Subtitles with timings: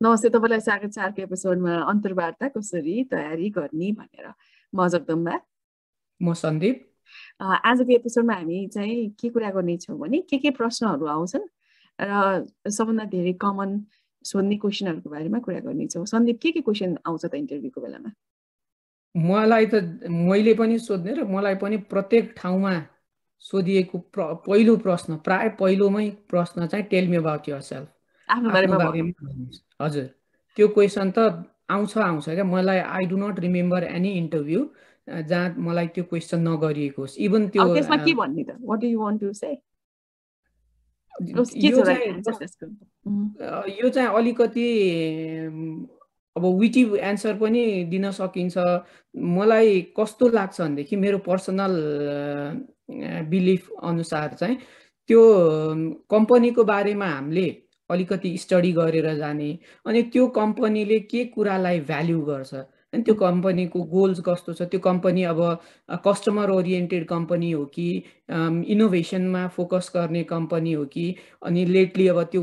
[0.00, 4.28] नमस्ते तपाईँलाई स्वागत छ अर्को एपिसोडमा अन्तर्वार्ता कसरी तयारी गर्ने भनेर
[4.72, 5.34] म जगदम्बा
[6.20, 6.78] म सन्दीप
[7.40, 11.44] आजको एपिसोडमा हामी चाहिँ के कुरा गर्नेछौँ भने के के प्रश्नहरू आउँछन्
[11.98, 12.12] र
[12.70, 13.76] सबभन्दा धेरै कमन
[14.24, 18.10] सोध्ने क्वेसनहरूको बारेमा कुरा गर्नेछौँ सन्दीप के के क्वेसन आउँछ त इन्टरभ्यूको बेलामा
[19.14, 19.84] मलाई त
[20.24, 22.74] मैले पनि सोध्ने र मलाई पनि प्रत्येक ठाउँमा
[23.44, 27.99] सोधिएको प्र पहिलो प्रश्न प्राय पहिलोमै प्रश्न चाहिँ tell me about yourself
[28.34, 28.76] आफ्नो बारेमा
[29.82, 30.06] हजुर।
[30.56, 31.18] त्यो क्वेसन त
[31.70, 34.60] आउँछ आउँछ क्या। मलाई I do not remember any interview
[35.08, 38.50] जहाँ मलाई त्यो क्वेसन नगरिएको होस् इभन त्यो त्यसमा के भन्ने त?
[38.60, 39.52] What do you want to say
[43.78, 44.66] यो चाहिँ अलिकति
[46.36, 48.56] अब विटी एन्सर पनि दिन सकिन्छ।
[49.14, 51.74] मलाई कस्तो लाग्छ भनेदेखि मेरो पर्सनल
[53.30, 54.56] बिलिफ अनुसार चाहिँ
[55.08, 55.20] त्यो
[56.10, 57.46] कम्पनीको बारेमा हामीले
[57.90, 59.50] अलिकति स्टडी गरेर जाने
[59.86, 62.54] अनि त्यो कम्पनीले के कुरालाई भ्याल्यु गर्छ?
[62.92, 64.62] अनि त्यो कम्पनीको गोल्स कस्तो छ?
[64.62, 65.40] त्यो कम्पनी अब
[66.06, 67.86] कस्टमर ओरिएन्टेड कम्पनी हो कि
[68.74, 71.14] इनोभेसनमा फोकस गर्ने कम्पनी हो कि?
[71.46, 72.42] अनि लेटली अब त्यो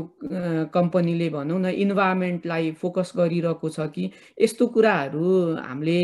[0.74, 4.10] कम्पनीले भनौँ न इन्भाइरोमेन्टलाई फोकस गरिरहेको छ कि?
[4.40, 6.00] यस्तो कुराहरू हामीले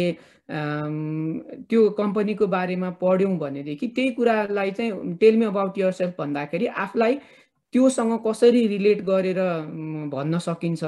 [0.50, 7.18] त्यो कम्पनीको बारेमा पढ्यौँ भनेदेखि त्यही कुरालाई चाहिँ टेलमी अबाउट यर सेल्फ भन्दाखेरि आफूलाई
[7.74, 9.40] त्योसँग कसरी रिलेट गरेर
[10.14, 10.84] भन्न सकिन्छ?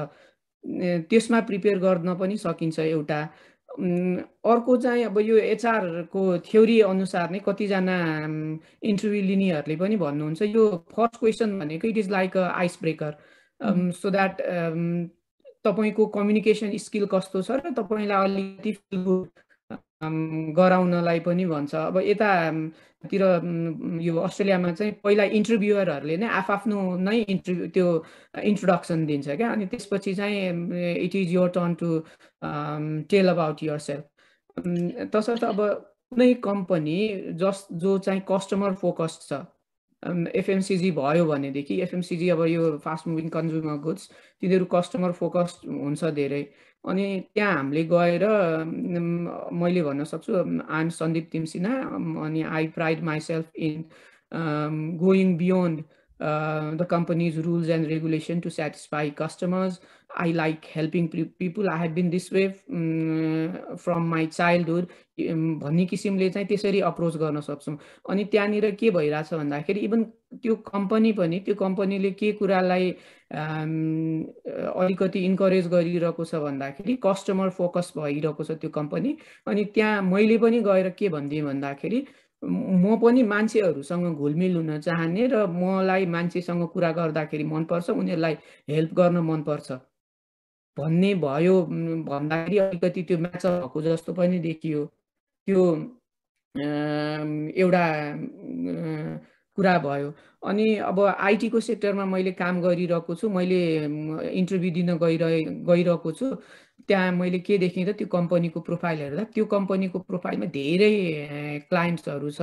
[1.10, 3.20] त्यसमा प्रिपेयर गर्न पनि सकिन्छ एउटा।
[3.78, 7.96] अर्को चाहिँ अब यो एचआरको थ्योरी अनुसार नै कतिजना
[8.90, 10.64] इन्टरभ्यू लिनेहरूले पनि भन्नुहुन्छ यो
[10.96, 13.12] फर्स्ट क्वेसन भनेको it is like a ice breaker
[14.00, 14.40] so that
[15.64, 18.72] तपाईँको कम्युनिकेसन स्किल कस्तो छ र तपाईँलाई अलिकति
[20.56, 23.22] गराउनलाई पनि भन्छ। अब यतातिर
[24.02, 27.86] यो अस्ट्रेलियामा चाहिँ पहिला इन्टरभ्युअरहरूले नै आफ्नो नै इन्टरभ्यू त्यो
[28.50, 30.38] इन्ट्रोडक्सन दिन्छ क्या। अनि त्यसपछि चाहिँ
[31.06, 31.88] it is your turn to
[33.10, 34.04] tell about yourself
[35.14, 35.60] तसर्थ अब
[36.12, 36.98] कुनै कम्पनी
[37.40, 39.40] जस जो चाहिँ कस्टमर फोकस्ड छ
[40.02, 44.08] एफएमसिजी भयो भनेदेखि एफएमसिजी अब यो फास्ट मुभिङ कन्ज्युमर गुड्स
[44.42, 46.42] तिनीहरू कस्टमर फोकस्ड हुन्छ धेरै।
[46.84, 48.24] अनि त्यहाँ हामीले गएर
[49.60, 51.72] मैले भन्न सक्छु आइ एम सन्दीप तिमसिना
[52.26, 53.84] अनि I pride myself in
[55.02, 55.82] going beyond
[56.22, 59.80] the company's rules and regulation to satisfy customers
[60.18, 64.86] I like helping people I have been this way from my childhood
[65.60, 67.76] भन्ने किसिमले चाहिँ त्यसरी अप्रोच गर्न सक्छौँ।
[68.10, 70.02] अनि त्यहाँनिर के भइरहेछ भन्दाखेरि इभन
[70.42, 72.90] त्यो कम्पनी पनि त्यो कम्पनीले के कुरालाई
[74.82, 79.16] अलिकति इन्करेज गरिरहेको छ भन्दाखेरि कस्टमर फोकस भइरहेको छ त्यो कम्पनी
[79.48, 82.06] अनि त्यहाँ मैले पनि गएर के भनिदिएँ भन्दाखेरि
[82.42, 88.34] म पनि मान्छेहरूसँग घुलमिल हुन चाहने र मलाई मान्छेसँग कुरा गर्दाखेरि मनपर्छ उनीहरूलाई
[88.70, 89.72] हेल्प गर्न मनपर्छ।
[90.76, 91.62] भन्ने भयो
[92.08, 94.84] भन्दाखेरि अलिकति त्यो म्याच भएको जस्तो पनि देखियो।
[95.48, 95.62] त्यो
[97.62, 97.84] एउटा
[99.58, 100.12] कुरा भयो।
[100.48, 103.60] अनि अब आइटीको सेक्टरमा मैले काम गरिरहेको छु मैले
[104.40, 106.26] इन्टरभ्यू दिन गइरहे गइरहेको छु।
[106.88, 110.90] त्यहाँ मैले के देखेँ त त्यो कम्पनीको प्रोफाइल हेर्दा त्यो कम्पनीको प्रोफाइलमा धेरै
[111.70, 112.40] क्लाइन्ट्सहरू छ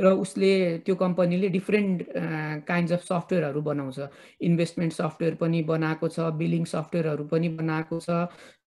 [0.00, 0.50] र उसले
[0.86, 2.02] त्यो कम्पनीले डिफ्रेन्ट
[2.68, 3.98] काइन्ड्स अफ सफ्टवेयरहरू बनाउँछ।
[4.48, 8.10] इन्भेस्टमेन्ट सफ्टवेयर पनि बनाएको छ बिलिङ सफ्टवेयरहरू पनि बनाएको छ।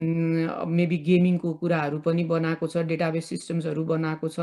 [0.01, 4.39] मेबी गेमिङको कुराहरू पनि बनाएको छ डेटाबेस सिस्टम्सहरू बनाएको छ।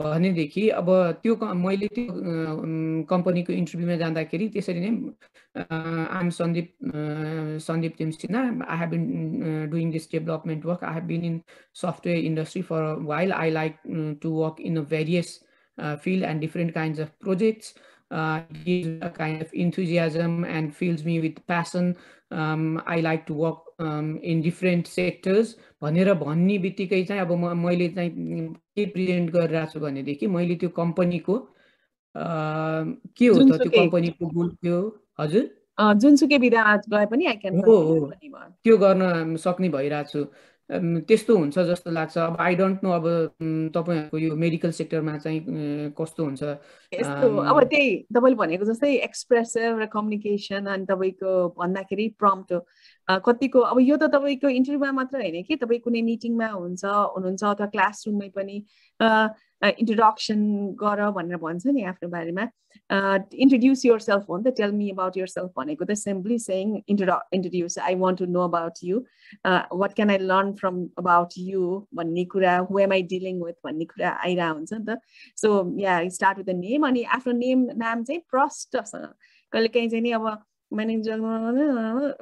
[0.00, 0.88] भनेदेखि अब
[1.22, 2.06] त्यो मैले त्यो
[3.10, 4.90] कम्पनीको इन्टरभ्यूमा जाँदाखेरि त्यसरी नै
[6.18, 6.72] am Sandeep
[7.66, 9.04] Sandeep Timsina I have been
[9.70, 11.40] doing this development work I have been in
[11.82, 12.82] software industry for
[13.12, 13.76] while I like
[14.22, 15.38] to work in a various
[15.78, 17.74] and different kinds of projects.
[18.10, 21.36] Uh, gives a kind of enthusiasm and fills me with
[22.30, 27.88] Um, I like to work in different sectors भनेर भन्ने बित्तिकै चाहिँ अब म मैले
[27.88, 28.10] चाहिँ
[28.76, 31.38] के present गरिरहेको छु भनेदेखि मैले त्यो कम्पनीको
[32.14, 34.78] के हो त त्यो कम्पनीको गोल थियो
[35.20, 35.48] हजुर?
[35.80, 38.10] जुनसुकै विधा गए पनि हो
[38.64, 40.24] त्यो गर्न सक्ने भइरहेको छु
[40.70, 43.06] त्यस्तो हुन्छ जस्तो लाग्छ। अब आई डोन्ट नो अब
[43.74, 45.40] तपाईँहरूको यो मेडिकल सेक्टरमा चाहिँ
[45.98, 46.42] कस्तो हुन्छ?
[46.94, 52.52] अब त्यही तपाईँले भनेको जस्तै एक्सप्रेसिभ र कम्युनिकेसन अनि तपाईँको भन्दाखेरि प्रम्प्ट
[53.26, 57.66] कतिको अब यो त तपाईँको इन्टरभ्यूमा मात्र होइन कि तपाईँ कुनै मिटिङमा हुन्छ हुनुहुन्छ अथवा
[57.74, 58.58] क्लासरुममै पनि।
[59.62, 60.40] इन्ट्रोडक्सन
[60.82, 62.48] गर भनेर भन्छ नि आफ्नो बारेमा।
[62.90, 66.74] इन्ट्रोड्युस युर सेल्फ हो नि त tell me about yourself भनेको त simply saying
[66.88, 69.00] इन्ट्रोड introduce I want to know about you
[69.82, 71.62] what can I learn from about you
[71.94, 74.98] भन्ने कुरा एम आई डिलिङ विथ भन्ने कुरा आइरहेको हुन्छ नि त।
[75.36, 75.48] So
[75.80, 79.10] yeah start with the name अनि आफ्नो नेम नाम चाहिँ प्रष्टसँग
[79.52, 80.26] कहिले काहीँ चाहिँ नि अब
[80.72, 81.18] म्यानेजर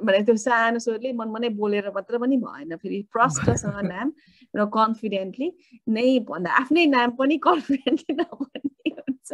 [0.03, 4.11] भने त्यो सानो स्वरले मनमनै बोलेर मात्र पनि भएन फेरि प्रष्टसँग नाम।
[4.53, 5.51] र कन्फिडेन्टली
[5.87, 9.31] नै भन्दा आफ्नै नाम पनि कन्फिडेन्टली नभन्ने हुन्छ।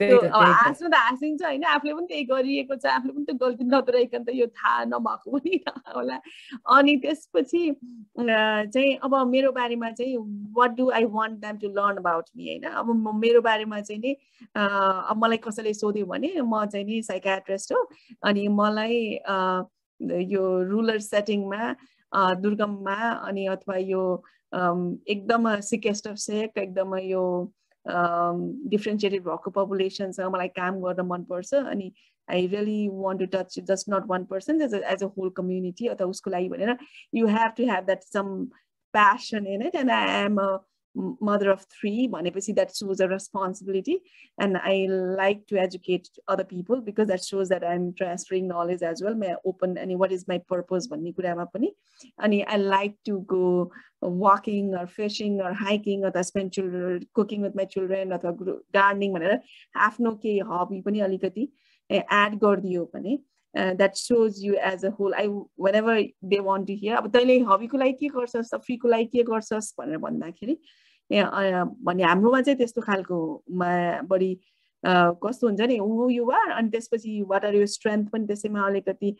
[0.00, 3.64] त्यो अब हाँस्नु त। हाँसिन्छ होइन आफूले पनि त्यही गरिएको छ आफूले पनि त्यो गल्ती
[3.64, 5.52] नदोहोऱ्याइकन त यो थाहा नभएको पनि
[5.96, 6.16] होला।
[6.76, 7.62] अनि त्यसपछि
[8.18, 10.16] चाहिँ अब मेरो बारेमा चाहिँ
[10.56, 12.64] what do I want them to learn about me होइन?
[12.72, 12.86] अब
[13.20, 14.16] मेरो बारेमा चाहिँ नि
[14.56, 17.88] अब मलाई कसैले सोध्यो भने म चाहिँ नि साइकाट्रिस्ट हो।
[18.24, 18.96] अनि मलाई
[20.00, 21.74] यो रुरल सेटिङमा
[22.40, 22.96] दुर्गममा
[23.28, 24.02] अनि अथवा यो
[24.54, 27.24] एकदम सिकेस्ट अफ सेक एकदम यो
[27.86, 31.92] डिफ्रेन्सिएटेड भएको पपुलेसनसँग मलाई काम गर्न मनपर्छ अनि
[32.28, 36.08] I really want to touch just not one person as as a whole community अथवा
[36.10, 36.76] उसको लागि भनेर
[37.14, 38.30] you have to have that some
[38.94, 40.60] passion in it and I am a
[40.95, 43.99] mother of three भनेपछि that shows a responsibility
[44.39, 49.01] and I like to educate other people because that shows that I'm transferring knowledge as
[49.01, 51.71] well may open and what is my purpose भन्ने कुरामा पनि
[52.23, 53.71] अनि I like to go
[54.01, 58.35] walking or fishing or hiking अथवा spend children cooking with my children अथवा
[58.73, 59.39] gardening भनेर
[59.87, 61.49] आफ्नो केही hobby पनि अलिकति
[61.89, 63.17] एड गरिदियो भने
[63.55, 65.27] that shows you as a whole I
[65.75, 66.01] whenever
[66.33, 69.97] they want to hear अब तैँले हबीको लागि के गर्छस् फ्रीको लागि के गर्छस् भनेर
[70.05, 70.57] भन्दाखेरि
[71.12, 73.70] भने हाम्रोमा चाहिँ त्यस्तो खालकोमा
[74.08, 74.34] बढी
[74.84, 79.16] कस्तो हुन्छ नि हु युवा अनि त्यसपछि वाट आर यु स्ट्रेन्थ पनि त्यसैमा अलिकति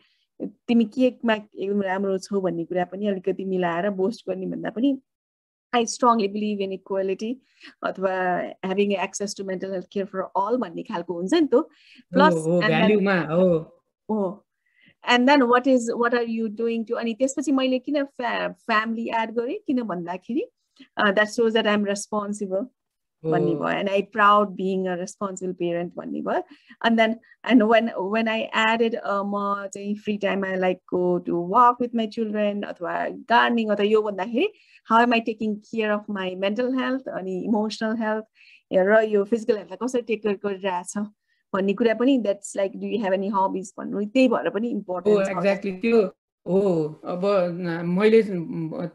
[0.67, 4.97] तिमी केमा एकदम राम्रो छौ भन्ने कुरा पनि अलिकति मिलाएर बोस्ट गर्ने भन्दा पनि
[5.73, 7.31] I strongly believe in equality
[7.83, 8.11] अथवा
[8.65, 11.63] having access to mental health care for all भन्ने खालको हुन्छ नि त
[12.11, 12.33] प्लस
[14.09, 14.19] हो
[15.03, 19.09] and then what is what are you doing to अनि त्यसपछि मैले किन फ्या फ्यामिली
[19.21, 19.57] एड गरेँ?
[19.67, 20.45] किन भन्दाखेरि
[20.98, 22.66] that shows that I'm responsible
[23.22, 26.42] भन्ने भयो and I proud being a responsible parent भन्ने भयो
[26.86, 27.16] and then
[27.50, 29.42] and when when I added म
[29.74, 32.94] चाहिँ free time I like go to walk with my children अथवा
[33.30, 34.48] गार्डनिङ अथवा यो भन्दाखेरि
[34.88, 38.24] how am I taking care of my mental health अनि emotional health
[38.70, 40.96] र यो फिजिकल हेल्थलाई कसरी टेक केयर गरिरहेछ
[41.52, 45.28] भन्ने कुरा पनि that's like do you have any hobbies भन्नु त्यही भएर पनि इम्पोर्टेन्ट
[45.28, 46.02] एक्ज्याक्टली त्यो
[46.45, 46.61] हो
[47.11, 47.23] अब
[47.89, 48.21] मैले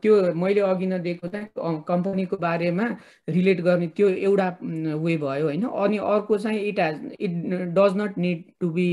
[0.03, 2.85] त्यो मैले अघि नदिएको चाहिँ कम्पनीको बारेमा
[3.29, 5.63] रिलेट गर्ने त्यो एउटा वे भयो होइन?
[5.67, 7.31] अनि अर्को चाहिँ it has it
[7.79, 8.87] does not need to be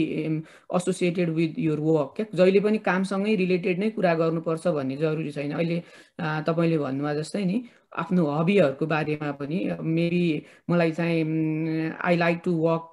[0.76, 2.26] associated with your work क्या?
[2.34, 5.82] जहिले पनि कामसँगै रिलेटेड नै कुरा गर्नुपर्छ भन्ने जरुरी छैन। अहिले
[6.48, 7.64] तपाईँले भन्नुभयो जस्तै नि
[7.98, 10.26] आफ्नो हबीहरूको बारेमा पनि मेबी
[10.70, 12.92] मलाई चाहिँ I like to walk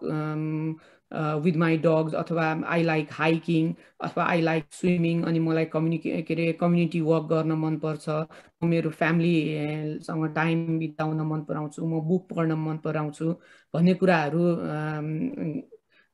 [1.44, 2.44] with my dogs अथवा
[2.74, 3.72] आई लाइक हाइकिङ
[4.06, 8.90] अथवा आई लाइक स्विमिङ अनि मलाई कम्युनिके के अरे कम्युनिटी वर्क गर्न मनपर्छ। म मेरो
[8.90, 13.26] फ्यामिलीसँग टाइम बिताउन मन पराउँछु म बुक पढ्न मन पराउँछु
[13.74, 14.42] भन्ने कुराहरू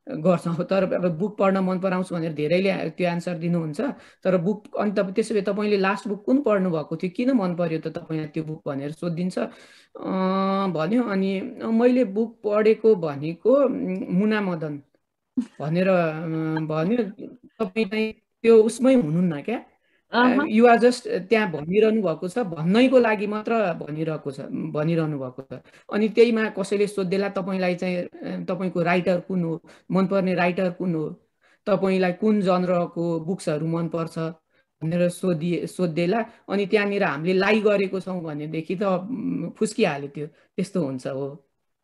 [0.06, 3.80] गर्छौँ। तर अब बुक पढ्न मन पराउँछु भनेर धेरैले त्यो एन्सर दिनुहुन्छ।
[4.24, 7.10] तर बुक अनि तपाईँ त्यसो भए तपाईँले लास्ट बुक कुन पढ्नु भएको थियो?
[7.16, 9.38] किन मन पर्यो त तपाईँलाई त्यो बुक भनेर सोधिदिन्छ?
[10.76, 11.30] भन्यो। अनि
[11.80, 13.52] मैले बुक पढेको भनेको
[14.18, 14.82] मुना मदन।
[15.60, 15.88] भनेर
[16.70, 17.02] भन्यो।
[17.58, 19.58] तपाईँ चाहिँ त्यो उसमै हुनुहुन्न क्या?
[20.12, 24.40] युआर जस्ट त्यहाँ भनिरहनु भएको छ। भन्नैको लागि मात्र भनिरहेको छ
[24.74, 25.60] भनिरहनु भएको छ।
[25.92, 29.60] अनि त्यहीमा कसैले सोधिदेला तपाईँलाई चाहिँ तपाईँको राइटर कुन हो?
[29.92, 31.04] मनपर्ने राइटर कुन हो?
[31.66, 34.18] तपाईँलाई कुन जनरको बुक्सहरू मनपर्छ?
[34.82, 38.82] भनेर सोधिए सोधिदेला। अनि त्यहाँनिर हामीले लाइ गरेको छौँ भनेदेखि त
[39.58, 41.26] फुस्किहाल्यो त्यो। त्यस्तो हुन्छ हो।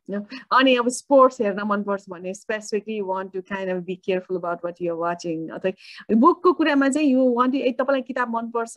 [0.09, 4.83] अनि अब स्पोर्ट्स हेर्न मनपर्छ भने specifically want to kind of be careful about what
[4.83, 8.75] you're watching अथवा बुकको कुरामा चाहिँ यो वान्ट ए तपाईँलाई किताब मनपर्छ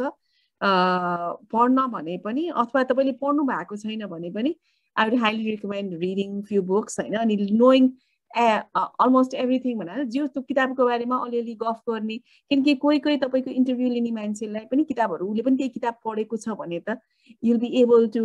[1.53, 4.55] पढ्न भने पनि अथवा तपाईँले पढ्नु भएको छैन भने पनि
[4.95, 7.15] I would highly recommend reading few books होइन?
[7.15, 7.89] अनि नोइङ
[8.37, 12.17] अलमोस्ट एभ्रिथिङ भनेर जो त्यो किताबको बारेमा अलिअलि गफ गर्ने।
[12.51, 16.57] किनकि कोही कोही तपाईँको इन्टरभ्यू लिने मान्छेलाई पनि किताबहरू उसले पनि त्यही किताब पढेको छ
[16.59, 16.97] भने त
[17.43, 18.23] you'll be able to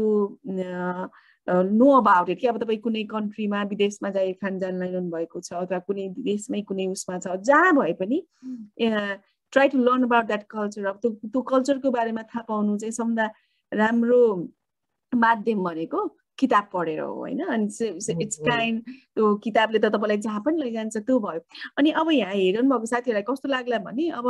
[1.48, 5.52] know about it कि अब तपाईँ कुनै कन्ट्रीमा विदेशमा जाएर खान जान लाइरहनु भएको छ
[5.54, 8.20] अथवा कुनै विदेशमै कुनै उसमा छ जहाँ भए पनि
[8.80, 13.30] try to learn about that culture अब त्यो त्यो कल्चरको बारेमा थाहा पाउनु चाहिँ सबभन्दा
[13.72, 14.20] राम्रो
[15.12, 16.04] माध्यम भनेको
[16.38, 17.40] किताब पढेर हो होइन?
[17.44, 17.64] अनि
[18.22, 18.82] इट्स काइन्ड
[19.14, 21.40] त्यो किताबले त तपाईँलाई जहाँ पनि लैजान्छ त्यो भयो।
[21.78, 24.26] अनि अब यहाँ हेरनु भएको साथीहरूलाई कस्तो लाग्ला भने अब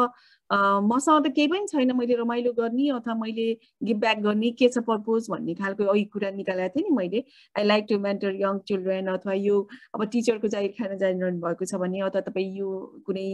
[0.84, 3.46] मसँग त केही पनि छैन मैले रमाइलो गर्ने अथवा मैले
[3.84, 7.24] गिभ ब्याक गर्ने के छ पर्पोज भन्ने खालको अघि कुरा निकालेको थिएँ नि मैले।
[7.58, 9.56] I like to mentor young children अथवा यो
[9.94, 12.68] अब टिचरको जागिर खान जानिरहनु भएको छ भने अथवा तपाईँ यो
[13.06, 13.28] कुनै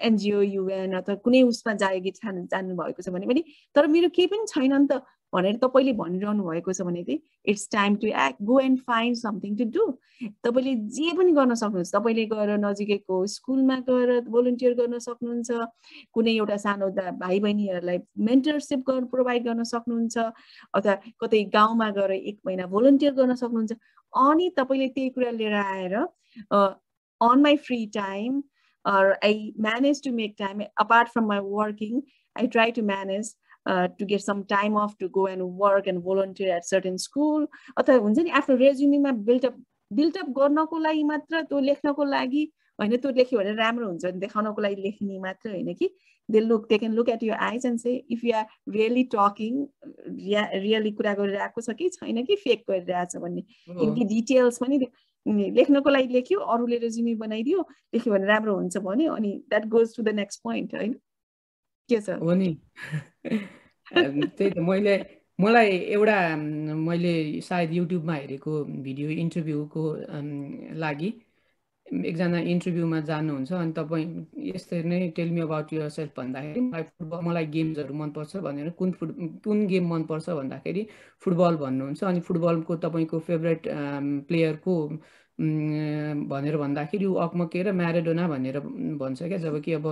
[0.00, 3.44] एनजिओ युएन अथवा कुनै उसमा जागिर खान जानु भएको छ भने पनि
[3.76, 5.02] तर मेरो केही पनि छैन नि त
[5.34, 7.20] भनेर तपाईँले भनिरहनु भएको छ भने चाहिँ
[7.52, 9.86] it's time to act go and find something to do
[10.44, 15.68] तपाईँले जे पनि गर्न सक्नुहुन्छ तपाईँले गएर नजिकैको स्कुलमा गएर भोलिन्टियर गर्न सक्नुहुन्छ
[16.14, 20.18] कुनै एउटा सानो भाइ बहिनीहरूलाई मेन्टरसिप गर्न प्रोभाइड गर्न सक्नुहुन्छ
[20.74, 23.78] अथवा कतै गाउँमा गएर एक महिना भोलिन्टियर गर्न सक्नुहुन्छ
[24.12, 25.96] अनि तपाईँले त्यही कुरा लिएर आएर
[27.20, 28.42] on my free time
[28.84, 32.00] I manage to make time apart from my working
[32.36, 33.34] I try to manage
[33.66, 37.46] to get some time off to go and work and volunteer at certain school
[37.78, 43.10] अथवा हुन्छ नि आफ्नो रेज्युमिङमा built up built up गर्नको लागि मात्र त्यो लेख्नको लागि होइन त्यो
[43.16, 45.88] लेख्यो भने राम्रो हुन्छ भने देखाउनको लागि लेख्ने मात्र होइन कि?
[46.28, 48.44] They look they can look at your eyes and say if you are
[48.76, 49.64] really talking
[50.08, 53.44] Riya really कुरा गरिरहेको छ कि छैन कि फेक गरिरहेछ भन्ने।
[53.84, 54.78] यदि डिटेल्स पनि
[55.26, 60.02] लेख्नको लागि लेख्यो अरूले रेज्युमी बनाइदियो लेख्यो भने राम्रो हुन्छ भन्यो अनि that goes to
[60.02, 60.94] the next point होइन?
[61.88, 62.50] के छ हो नि.
[63.92, 64.96] त्यही त मैले
[65.38, 66.16] मलाई एउटा
[66.88, 67.12] मैले
[67.42, 68.52] सायद युट्युबमा हेरेको
[68.84, 69.82] भिडियो इन्टरभ्यूको
[70.80, 71.12] लागि
[71.86, 74.06] एकजना इन्टरभ्यूमा जानुहुन्छ अनि तपाईँ
[74.46, 79.12] यस्तै नै टेलमी अबाउट युर सेल्फ भन्दाखेरि मलाई फुटबल मलाई गेम्सहरू मनपर्छ भनेर कुन फुट
[79.44, 80.86] कुन गेम मनपर्छ भन्दाखेरि
[81.22, 83.68] फुटबल भन्नुहुन्छ अनि फुटबलको तपाईँको फेभरेट
[84.28, 84.74] प्लेयरको
[86.32, 88.58] भनेर भन्दाखेरि ऊ अकमके र म्यारेडोना भनेर
[89.00, 89.86] भन्छ क्या जब कि अब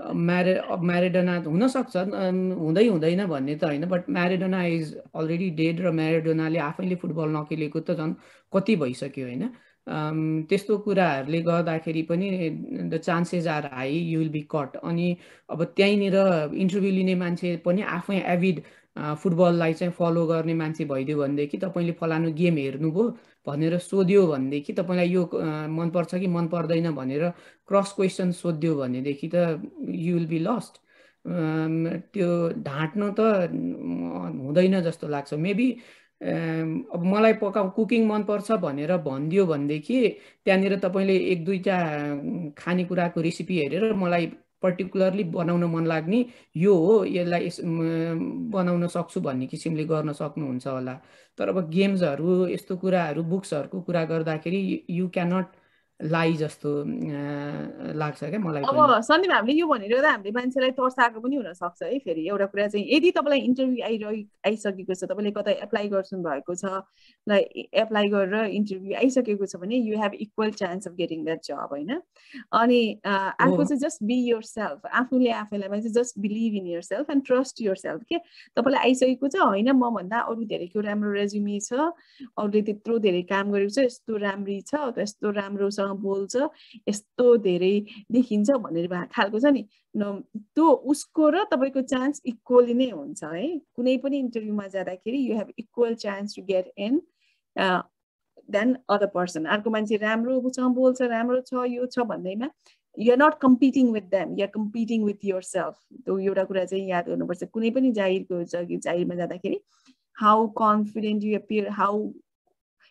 [0.00, 6.58] म्यारे म्यारेडोना हुनसक्छ हुँदै हुँदैन भन्ने त होइन but Maradona is already dead र म्यारेडोनाले
[6.58, 8.14] आफैले फुटबल नखेलेको त झन्
[8.52, 9.44] कति भइसक्यो होइन।
[9.90, 12.28] त्यस्तो कुराहरूले गर्दाखेरि पनि
[12.90, 14.76] the chances are high you will be cut.
[14.82, 15.16] अनि
[15.50, 16.16] अब त्यहीँनिर
[16.54, 18.60] इन्टरभ्यू लिने मान्छे पनि आफै एभिड
[19.22, 23.08] फुटबललाई चाहिँ फलो गर्ने मान्छे भइदियो भनेदेखि तपाईँले फलानु गेम हेर्नुभयो
[23.46, 25.22] भनेर सोध्यो भनेदेखि तपाईँलाई यो
[25.78, 27.28] मनपर्छ कि मन पर्दैन भनेर
[27.68, 29.36] क्रस क्वेसन सोध्यो भनेदेखि त
[30.06, 30.74] यु विल बी लस्ट।
[32.14, 32.28] त्यो
[32.66, 33.20] ढाँट्नु त
[34.42, 35.68] हुँदैन जस्तो लाग्छ। मेबी
[36.20, 39.98] अब मलाई पकाउ कुकिङ मनपर्छ भनेर भनिदियो भनेदेखि
[40.44, 41.76] त्यहाँनिर तपाईँले एक दुईवटा
[42.58, 44.26] खानेकुराको रेसिपी हेरेर मलाई
[44.62, 46.24] पर्टिकुलरली बनाउन मन लाग्ने
[46.56, 47.48] यो हो यसलाई
[48.52, 50.94] बनाउन सक्छु भन्ने किसिमले गर्न सक्नुहुन्छ होला।
[51.38, 54.60] तर अब गेम्सहरू यस्तो कुराहरू बुक्सहरूको कुरा गर्दाखेरि
[54.90, 55.46] यु क्यानट
[56.00, 56.70] लाई जस्तो
[58.00, 61.98] लाग्छ क्या मलाई अब सन्दीप हामीले यो भनेर त हामीले मान्छेलाई तर्साएको पनि हुनसक्छ है
[62.00, 66.54] फेरि। एउटा कुरा चाहिँ यदि तपाईँलाई इन्टरभ्यू आइरह आइसकेको छ तपाईँले कतै एप्लाई गर्नु भएको
[66.54, 66.64] छ
[67.84, 72.00] एप्लाई गरेर इन्टरभ्यू आइसकेको छ भने you have equal chance of getting that job होइन?
[72.62, 77.26] अनि अर्को चाहिँ जस्ट बी योर सेल्फ आफूले आफैलाई चाहिँ just believe in yourself and
[77.26, 78.18] trust yourself के?
[78.56, 79.70] तपाईँलाई आइसकेको छ होइन?
[79.72, 81.92] म भन्दा अरू धेरैको राम्रो रेज्युमी छ
[82.38, 86.36] अरूले त्यत्रो धेरै काम गरेको छ यस्तो राम्री छ यस्तो राम्रोसँग बोल्छ
[86.88, 87.74] यस्तो धेरै
[88.12, 89.62] देखिन्छ भनेर खालको छ नि।
[89.94, 95.48] त्यो उसको र तपाईँको चान्स इक्वली नै हुन्छ है। कुनै पनि इन्टरभ्यूमा जाँदाखेरि you have
[95.58, 97.00] equal chance to get in
[98.48, 102.48] then other person अर्को मान्छे राम्रोसँग बोल्छ राम्रो छ यो छ भन्दैमा
[102.96, 107.44] you're not competing with them you're competing with yourself त्यो एउटा कुरा चाहिँ याद गर्नुपर्छ।
[107.52, 109.60] कुनै पनि जाहिरको जाहिरमा जाँदाखेरि
[110.16, 112.02] how confident you appear how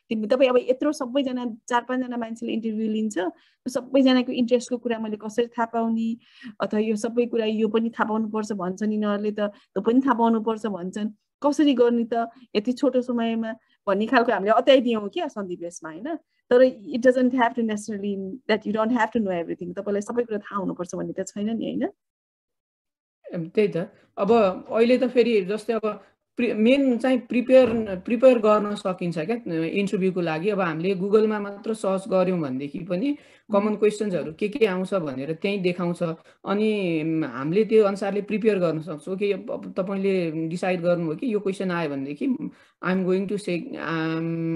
[0.09, 3.17] तिमी तपाईँ अब यत्रो सबैजना चार पाँचजना मान्छेले इन्टरभ्यू लिन्छ
[3.65, 6.09] सबैजनाको इन्ट्रेस्टको कुरा मैले कसरी थाहा पाउने
[6.61, 10.65] अथवा यो सबै कुरा यो पनि थाहा पाउनुपर्छ भन्छन् यिनीहरूले त त्यो पनि थाहा पाउनुपर्छ
[10.77, 11.09] भन्छन्।
[11.41, 12.27] कसरी गर्ने त?
[12.55, 13.51] यति छोटो समयमा
[13.87, 16.07] भन्ने खालको हामीले अत्याइदियौँ क्या सन्दीप यसमा होइन?
[16.51, 18.15] तर it doesn't have to necessarily
[18.49, 21.49] that you don't have to know everything तपाईँलाई सबै कुरा थाहा हुनुपर्छ भन्ने त छैन
[21.55, 21.83] नि होइन?
[23.55, 23.87] त्यही त।
[24.17, 25.85] अब अहिले त फेरि जस्तै अब
[26.39, 27.69] प्रि मेन चाहिँ प्रिपेयर
[28.05, 29.35] प्रिपेयर गर्न सकिन्छ क्या
[29.79, 33.15] इन्टरभ्यूको लागि। अब हामीले गुगलमा मात्र सर्च गऱ्यौँ भनेदेखि पनि
[33.49, 36.01] कमन क्वेसन्सहरू के के आउँछ भनेर त्यहीँ देखाउँछ।
[36.47, 36.69] अनि
[37.33, 39.33] हामीले त्यो अनुसारले प्रिपेयर गर्न सक्छौँ कि
[39.77, 42.25] तपाईँले डिसाइड गर्नुभयो कि यो क्वेसन आयो भनेदेखि
[42.81, 43.53] I'm going to say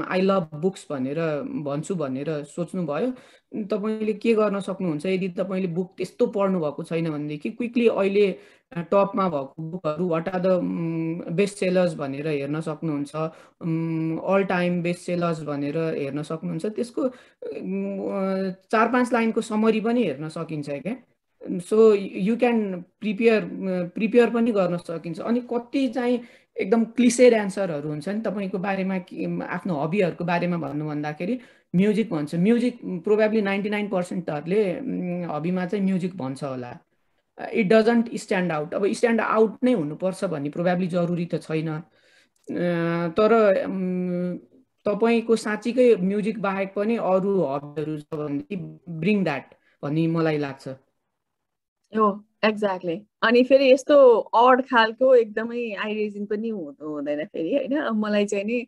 [0.08, 1.20] I love books भनेर
[1.68, 3.12] भन्छु भनेर सोच्नुभयो।
[3.72, 5.06] तपाईँले के गर्न सक्नुहुन्छ?
[5.06, 8.25] यदि तपाईँले बुक त्यस्तो पढ्नु भएको छैन भनेदेखि क्विकली अहिले
[8.74, 10.48] टपमा भएको बुकहरू what are the
[11.38, 17.10] best sellers भनेर हेर्न सक्नुहुन्छ अल टाइम बेस्ट सेलर्स भनेर हेर्न सक्नुहुन्छ। त्यसको
[18.72, 20.96] चार पाँच लाइनको समरी पनि हेर्न सकिन्छ क्या।
[21.70, 22.60] So you can
[23.00, 23.42] prepare
[23.96, 26.20] prepare पनि गर्न सकिन्छ। अनि कति चाहिँ
[26.58, 28.96] एकदम क्लिसेड एन्सरहरू हुन्छ नि तपाईँको बारेमा
[29.56, 31.39] आफ्नो हबीहरूको बारेमा भन्नु भन्दाखेरि
[31.75, 34.63] म्युजिक भन्छ। म्युजिक प्रोभाब्ली नाइन्टी नाइन पर्सेन्टहरूले
[35.34, 36.72] हबीमा चाहिँ म्युजिक भन्छ होला।
[37.38, 41.70] इट डजन्ट स्ट्यान्ड आउट अब स्ट्यान्ड आउट नै हुनुपर्छ भन्ने प्रोभाब्ली जरुरी त छैन।
[43.18, 43.32] तर
[44.86, 48.56] तपाईँको साँच्चीकै म्युजिक बाहेक पनि अरू हबीहरू छ भनेदेखि
[49.00, 50.68] ब्रिङ द्याट भन्ने मलाई लाग्छ।
[51.94, 52.08] हो
[52.46, 53.96] एक्ज्याक्टली अनि फेरि यस्तो
[54.36, 57.74] अड खालको एकदमै आइरेजिङ पनि हुँदैन फेरि होइन?
[57.96, 58.60] मलाई चाहिँ नि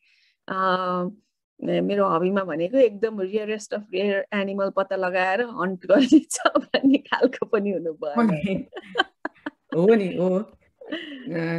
[1.59, 7.45] मेरो हबीमा भनेको एकदम रियरेस्ट अफ रियर एनिमल पत्ता लगाएर हन्ट गर्ने छ भन्ने खालको
[7.45, 8.21] पनि हुनु भयो
[9.75, 10.39] हो नि हो।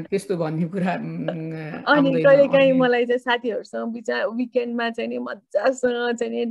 [0.07, 6.33] त्यस्तो भन्ने कुरा अनि कहिले काहीँ मलाई चाहिँ साथीहरूसँग बिचरा विकेन्डमा चाहिँ नि मजासँग चाहिँ
[6.33, 6.45] नि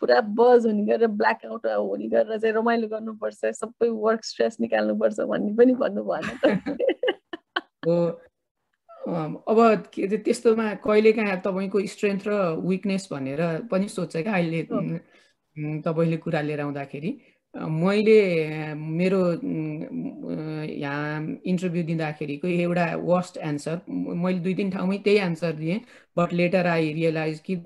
[0.00, 5.20] पुरा बज हुने गरेर ब्ल्याक आउट हुने गरेर चाहिँ रमाइलो गर्नुपर्छ सबै वर्क स्ट्रेस निकाल्नुपर्छ
[5.20, 6.26] भन्ने पनि भन्नु भएन
[7.88, 8.20] हो।
[9.06, 9.58] अब
[9.94, 12.32] के अरे त्यस्तोमा कहिलेकाहीँ तपाईँको स्ट्रेन्थ र
[12.68, 14.62] विकनेस भनेर पनि सोध्छ क्या अहिले
[15.84, 17.10] तपाईँले कुरा लिएर आउँदाखेरि
[17.54, 18.18] मैले
[18.74, 19.20] मेरो
[20.66, 25.78] यहाँ इन्टरभ्यू दिँदाखेरिको एउटा वर्स्ट एन्सर मैले दुई तिन ठाउँमै त्यही एन्सर दिएँ
[26.18, 27.56] बट लेटर आई रियलाइज कि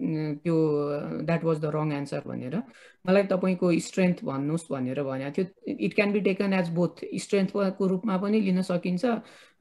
[0.45, 0.57] त्यो
[1.25, 2.57] that was the wrong answer भनेर।
[3.07, 8.17] मलाई तपाईँको स्ट्रेन्थ भन्नुहोस् भनेर भनेको थियो। It can be taken as both स्ट्रेन्थको रूपमा
[8.19, 9.05] पनि लिन सकिन्छ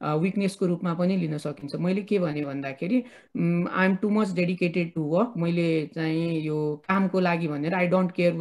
[0.00, 5.02] विकनेसको रूपमा पनि लिन सकिन्छ। मैले के भने भन्दाखेरि I am too much dedicated to
[5.14, 8.32] work मैले चाहिँ यो कामको लागि भनेर आई डोन्ट केयर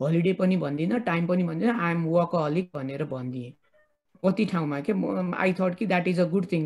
[0.00, 3.52] होलिडे पनि भन्दिनँ टाइम पनि भन्दिनँ आई एम वर्कहलिक भनेर भनिदिएँ।
[4.24, 4.92] कति ठाउँमा के?
[5.36, 6.62] आई थट कि that is a good thing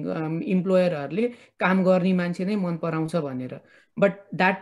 [0.48, 1.26] इम्प्लोयरहरूले
[1.60, 3.60] काम गर्ने मान्छे नै मन पराउँछ भनेर।
[3.96, 4.58] बट द्याट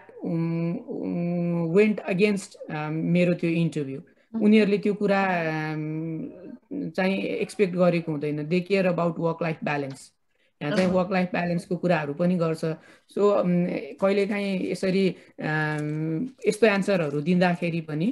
[1.77, 4.01] वेन्ट अगेन्स्ट मेरो त्यो इन्टरभ्यू
[4.33, 5.21] उनीहरूले त्यो कुरा
[6.71, 10.11] चाहिँ एक्सपेक्ट गरेको हुँदैन। They care about work life balance
[10.61, 12.65] यहाँ चाहिँ वर्क लाइफ ब्यालेन्सको कुराहरू पनि गर्छ।
[13.15, 13.43] सो
[14.01, 15.05] कहिलेकाहीँ यसरी
[16.49, 18.09] यस्तो एन्सरहरू दिँदाखेरि पनि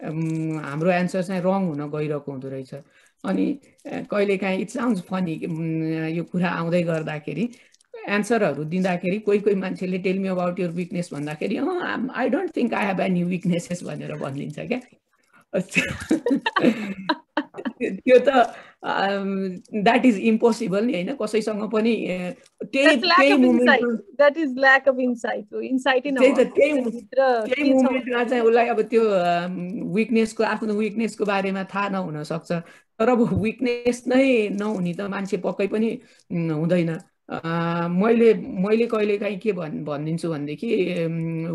[0.00, 2.74] हाम्रो एन्सर चाहिँ रङ हुन गइरहेको हुँदो रहेछ।
[3.24, 3.46] अनि
[4.10, 5.34] कहिलेकाहीँ इट साउन्ड्स फनी
[6.16, 7.48] यो कुरा आउँदै गर्दाखेरि
[7.94, 12.86] एन्सरहरू दिँदाखेरि कोही कोही मान्छेले tell me about your weakness भन्दाखेरि I don't think I
[12.86, 14.80] have any weaknesses भनेर भनिदिन्छ क्या?
[18.04, 18.28] त्यो त
[18.84, 21.14] द्याट इज इम्पोसिबल नि होइन?
[21.22, 21.94] कसैसँग पनि
[22.64, 23.32] त्यही त्यही
[27.72, 29.02] मुमेन्टमा चाहिँ उसलाई अब त्यो
[29.94, 32.52] विकनेसको आफ्नो विकनेसको बारेमा थाहा नहुन सक्छ।
[32.98, 35.90] तर अब विकनेस नै नहुने त मान्छे पक्कै पनि
[36.32, 36.90] हुँदैन।
[37.90, 40.68] मैले मैले कहिलेकाहीँ के भन् भनिदिन्छु भनेदेखि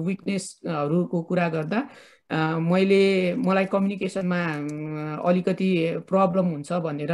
[0.08, 1.80] विकनेसहरूको कुरा गर्दा
[2.32, 3.02] मैले
[3.36, 4.42] मलाई कम्युनिकेसनमा
[5.30, 5.70] अलिकति
[6.10, 7.12] प्रब्लम हुन्छ भनेर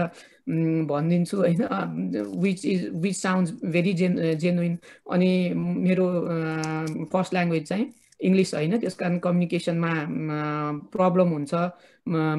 [0.89, 1.61] भनिदिन्छु होइन?
[2.41, 4.77] Which is which sounds very gen genuine
[5.11, 6.07] अनि मेरो
[7.13, 7.85] फर्स्ट ल्याङ्ग्वेज चाहिँ
[8.19, 9.93] इङ्ग्लिस होइन। त्यस कारण कम्युनिकेसनमा
[10.93, 11.53] प्रब्लम हुन्छ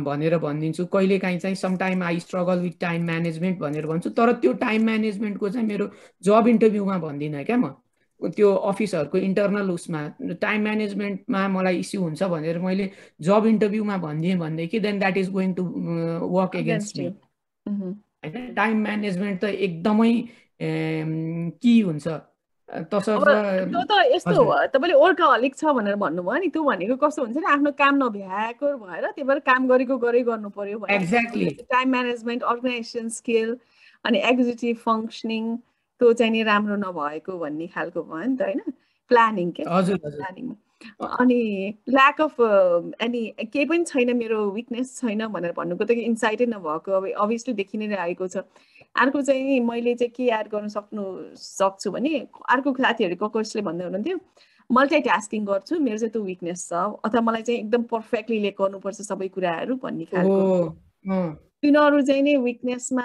[0.07, 4.53] भनेर भनिदिन्छु। कहिलेकाहीँ चाहिँ some time I struggle with time management भनेर भन्छु तर त्यो
[4.65, 5.91] टाइम म्यानेजमेन्टको चाहिँ मेरो
[6.25, 7.75] जब इन्टरभ्यूमा भन्दिनँ क्या म।
[8.21, 10.07] त्यो अफिसहरूको इन्टरनल उसमा
[10.41, 15.55] टाइम म्यानेजमेन्टमा मलाई इस्यु हुन्छ भनेर मैले जब इन्टरभ्यूमा भनिदिएँ भनेदेखि then that is going
[15.55, 15.65] to
[16.29, 18.55] work against me होइन?
[18.55, 20.13] टाइम म्यानेजमेन्ट त एकदमै
[21.63, 22.09] कि हुन्छ।
[22.69, 27.47] त्यो त यस्तो हो तपाईँले वर्कहलिक छ भनेर भन्नुभयो नि त्यो भनेको कस्तो हुन्छ नि
[27.53, 33.09] आफ्नो काम नभ्याएको भएर त्यही भएर काम गरेको गरे गर्नु पर्यो exactly time management organization
[33.09, 33.57] skill
[34.05, 35.57] अनि एक्जिक्युटिभ फङ्सनिङ
[36.01, 38.61] त्यो चाहिँ नि राम्रो नभएको भन्ने खालको भयो नि त होइन?
[39.11, 39.63] प्लानिङ के?
[39.65, 40.55] प्लानिङ
[41.03, 41.41] अनि
[41.89, 43.21] ल्याक अफ अनि
[43.53, 47.97] केही पनि छैन मेरो विकनेस छैन भनेर भन्नुको त इन्साइटै नभएको। अब अभियसली देखि नै
[47.97, 48.47] आएको छ।
[48.95, 51.03] अर्को चाहिँ मैले चाहिँ के एड गर्न सक्नु
[51.35, 54.19] सक्छु भने अर्को साथीहरू कसले भन्दै हुनुहुन्थ्यो
[54.71, 56.73] मल्टिटास्किङ गर्छु मेरो चाहिँ त्यो विकनेस छ।
[57.05, 63.03] अथवा मलाई चाहिँ एकदम पर्फेक्टली गर्नुपर्छ सबै कुराहरू भन्ने खालको। तिनीहरू चाहिँ नि विकनेसमा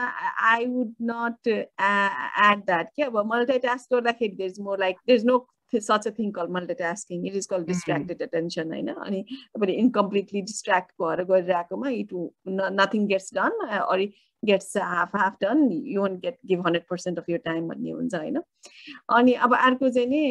[0.50, 5.26] I would not add that के अब मल्टिटास्क गर्दाखेरि there is more like there is
[5.26, 10.42] no such a thing call multitasking it is call distracted attention होइन अनि तपाईँले इनकम्प्लिटली
[10.44, 12.14] डिस्ट्राक्ट भएर गरिरहेकोमा इट
[12.74, 14.06] नथिङ गेट्स डन अरू
[14.44, 18.16] gets half half done you won't get give hundred percent of your time भन्ने हुन्छ
[18.16, 18.42] होइन
[19.12, 20.24] अनि अब अर्को चाहिँ नि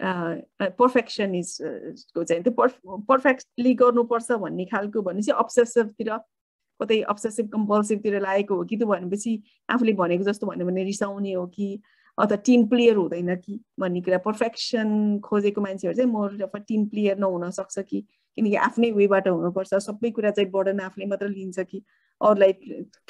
[0.00, 2.50] पर्फेक्सनिस्टको चाहिँ त्यो
[3.08, 6.10] पर्फेक्टली गर्नुपर्छ भन्ने खालको भनेपछि अब्सेसिभतिर
[6.80, 11.46] कतै अब्सेसिभ कम्पल्सिभतिर लागेको हो कि त्यो भनेपछि आफूले भनेको जस्तो भन्यो भने रिसाउने हो
[11.54, 11.80] कि
[12.18, 17.18] अथवा टिम प्लेयर हुँदैन कि भन्ने कुरा। पर्फेक्सन खोजेको मान्छेहरू चाहिँ मोर अफ टिम प्लेयर
[17.18, 18.00] नहुन सक्छ कि
[18.36, 21.82] किनकि आफ्नै वेबाट हुनुपर्छ। सबै कुरा चाहिँ बर्डन आफूले मात्र लिन्छ कि।
[22.20, 22.52] अरूलाई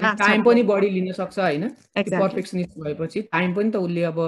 [0.02, 1.68] टाइम पनि बढी लिन सक्छ होइन?
[1.98, 4.18] पर्फेक्सनिस्ट भएपछि टाइम पनि त उसले अब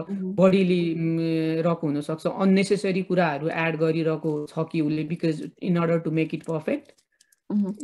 [0.41, 6.35] बढी लिइरहेको हुनसक्छ अन्नेसेसरी कुराहरू एड गरिरहेको छ कि उसले because in order to make
[6.35, 6.95] it perfect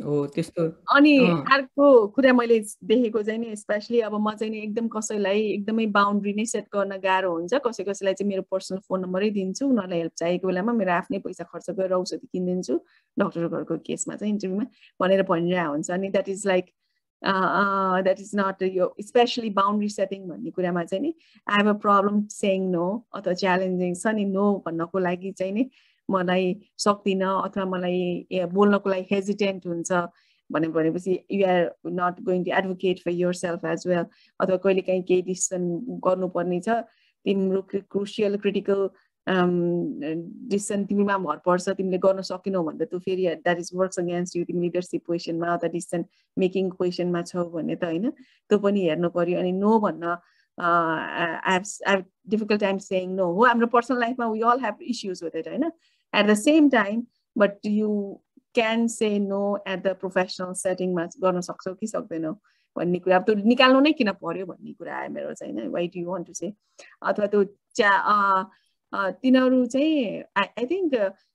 [0.03, 1.11] हो त्यस्तो अनि
[1.55, 6.33] अर्को कुरा मैले देखेको चाहिँ नि स्पेसली अब म चाहिँ नि एकदम कसैलाई एकदमै बााउन्ड्री
[6.35, 10.13] नै सेट गर्न गाह्रो हुन्छ। कसै कसैलाई चाहिँ मेरो पर्सनल फोन नम्बरै दिन्छु। उनीहरूलाई हेल्प
[10.19, 12.75] चाहिएको बेलामा मेरो आफ्नै पैसा खर्च गरेर औषधि किनिदिन्छु।
[13.17, 14.65] डक्टर घरको केसमा चाहिँ इन्टरभ्यूमा
[14.99, 16.65] भनेर भनिरहेको हुन्छ। अनि that is like
[17.23, 21.13] that is not यो स्पेसली बााउन्ड्री सेटिङ भन्ने कुरामा चाहिँ नि
[21.47, 25.69] I have a problem saying no अथवा च्यालेन्जिङ छ नि नो भन्नको लागि चाहिँ नि
[26.09, 30.01] मलाई सक्दिनँ अथवा मलाई बोल्नको लागि हेजिटेन्ट हुन्छ
[30.49, 34.05] भने भनेपछि you are not going to advocate for yourself as well
[34.39, 35.69] अथवा कहिले काहीँ केही डिसिसन
[36.05, 36.81] गर्नुपर्ने छ
[37.25, 38.89] तिम्रो क्रुसियल क्रिटिकल
[39.27, 44.43] डिसिसन तिमीमा भर पर्छ तिमीले गर्न सकेनौ भन्दा तँ फेरि that is works against you
[44.45, 46.05] तिमी लिडरसिप पोजिसनमा अथवा डिसिसन
[46.37, 50.17] मेकिङ पोजिसनमा छौ भने त होइन त्यो पनि हेर्नु पऱ्यो अनि नो भन्न
[50.57, 51.95] I
[52.29, 55.71] difficult time saying no हो हाम्रो पर्सनल लाइफमा we all have issues with it होइन?
[56.13, 57.03] At the same time
[57.35, 57.89] but you
[58.55, 62.33] can say no at the professional सेटिङमा गर्न सक्छौ कि सक्दैनौ
[62.75, 65.95] भन्ने कुरा। अब त्यो निकाल्नु नै किन पर्यो भन्ने कुरा आयो मेरो चाहिँ होइन। What
[65.97, 66.53] you want to say
[67.01, 67.43] अथवा त्यो
[67.75, 67.91] च्या
[68.94, 70.94] तिनीहरू चाहिँ आई आई थिङ्क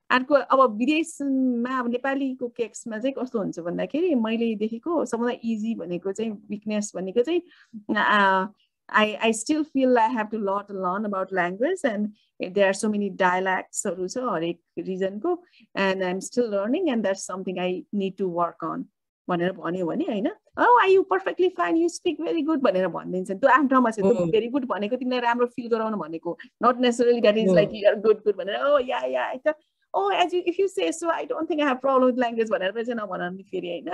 [0.09, 6.11] अर्को अब विदेशमा अब नेपालीको केक्समा चाहिँ कस्तो हुन्छ भन्दाखेरि मैले देखेको सबभन्दा इजी भनेको
[6.11, 8.53] चाहिँ विकनेस भनेको चाहिँ
[8.89, 12.89] I, I still feel I have to lot learn about language and there are so
[12.89, 15.39] many dialects or reason go
[15.73, 18.87] and I'm still learning and that's something I need to work on.
[19.28, 21.76] भनेर भन्यो भने होइन oh are you perfectly fine?
[21.76, 25.46] You speak very good भनेर भनिदिन्छ। त्यो आफ्नोमा छ त्यो भेरी गुड भनेको तिमीलाई राम्रो
[25.56, 29.24] फिल गराउनु भनेको। Not necessarily that is like you're good good भनेर। ओ या या
[29.46, 29.48] त
[29.94, 32.50] ओ as you if you say so I don't think I have problem with language
[32.50, 33.88] भनेर चाहिँ नभन नि फेरि होइन।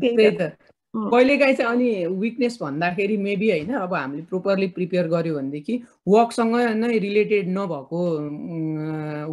[0.00, 0.38] त्यही त।
[0.94, 5.74] कहिलेकाहीँ चाहिँ अनि विकनेस भन्दाखेरि मेबी होइन अब हामीले प्रोपरली प्रिपेयर गऱ्यो भनेदेखि
[6.08, 8.00] वर्कसँग नै रिलेटेड नभएको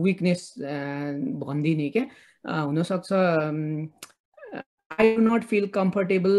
[0.03, 0.53] विकनेस
[1.41, 2.05] भनिदिने क्या।
[2.45, 3.09] हुनसक्छ
[4.97, 6.31] I do not feel comfortable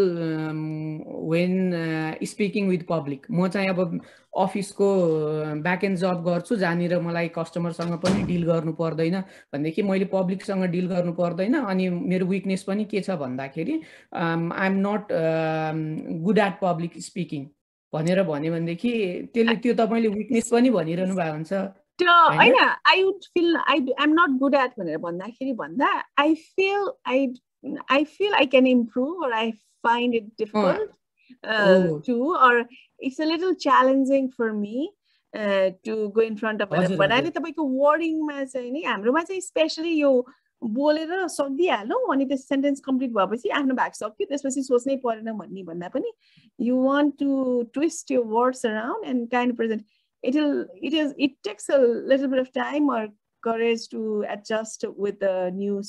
[1.32, 1.52] when
[2.26, 4.00] speaking with public म चाहिँ अब
[4.38, 4.88] अफिसको
[5.62, 9.20] ब्याकएन्ड जब गर्छु जहाँनिर मलाई कस्टमरसँग पनि डिल गर्नु पर्दैन
[9.54, 13.80] भनेदेखि मैले पब्लिकसँग डिल गर्नु पर्दैन अनि मेरो विकनेस पनि के छ भन्दाखेरि
[14.12, 15.12] I am not
[16.26, 17.46] good at public speaking
[17.92, 18.92] भनेर भन्यो भनेदेखि
[19.34, 21.52] त्यसले त्यो तपाईँले विकनेस पनि भनिरहनु भएको हुन्छ
[22.38, 22.56] होइन?
[22.86, 25.86] I would feel I am not good at भनेर भन्दाखेरि भन्दा
[26.18, 27.26] I feel I
[27.88, 30.90] I feel I can improve or I find it difficult
[31.44, 32.64] uh, too, or
[32.98, 34.90] it's a little challenging for me
[35.34, 40.12] uh, to go in front of भन्नाले तपाईँको वर्डिङमा चाहिँ नि हाम्रोमा चाहिँ specially यो
[40.62, 45.88] बोलेर सकिहालौँ अनि त्यो सेन्टेन्स कम्प्लिट भएपछि आफ्नो भाग सक्यो त्यसपछि सोच्नै परेन भन्ने भन्दा
[45.94, 46.12] पनि
[46.58, 49.84] you want to twist your words around and kind present
[50.22, 53.06] it will it is it takes a little bit of time or
[53.42, 55.80] courage to adjust with the new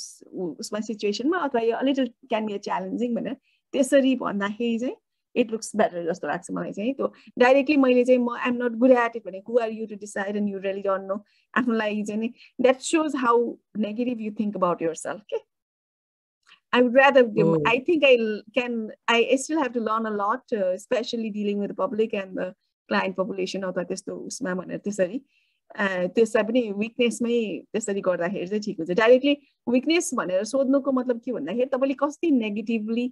[0.59, 3.33] उसमा सिचुएसनमा अथवा यो a little can be a challenging भनेर
[3.73, 4.95] त्यसरी भन्दाखेरि चाहिँ
[5.35, 7.11] it looks better जस्तो लाग्छ मलाई चाहिँ त्यो
[7.45, 10.37] डाइरेक्टली मैले चाहिँ म I'm not good at it भने who are you to decide
[10.37, 11.23] and you really don't know
[11.61, 13.45] आफ्नो लागि चाहिँ नि that shows how
[13.87, 15.47] negative you think about yourself के
[16.73, 17.61] I would rather, oh.
[17.65, 18.15] I think I
[18.55, 22.37] can, I still have to learn a lot, uh, especially dealing with the public and
[22.37, 22.53] the
[22.89, 25.19] client population अथवा त्यस्तो उसमा भनेर त्यसरी
[25.77, 27.39] त्यसलाई पनि विकनेसमै
[27.73, 29.35] त्यसरी गर्दाखेरि चाहिँ ठिक हुन्छ। डाइरेक्टली
[29.67, 33.05] विकनेस भनेर सोध्नुको मतलब के भन्दाखेरि तपाईँले कति नेगेटिभली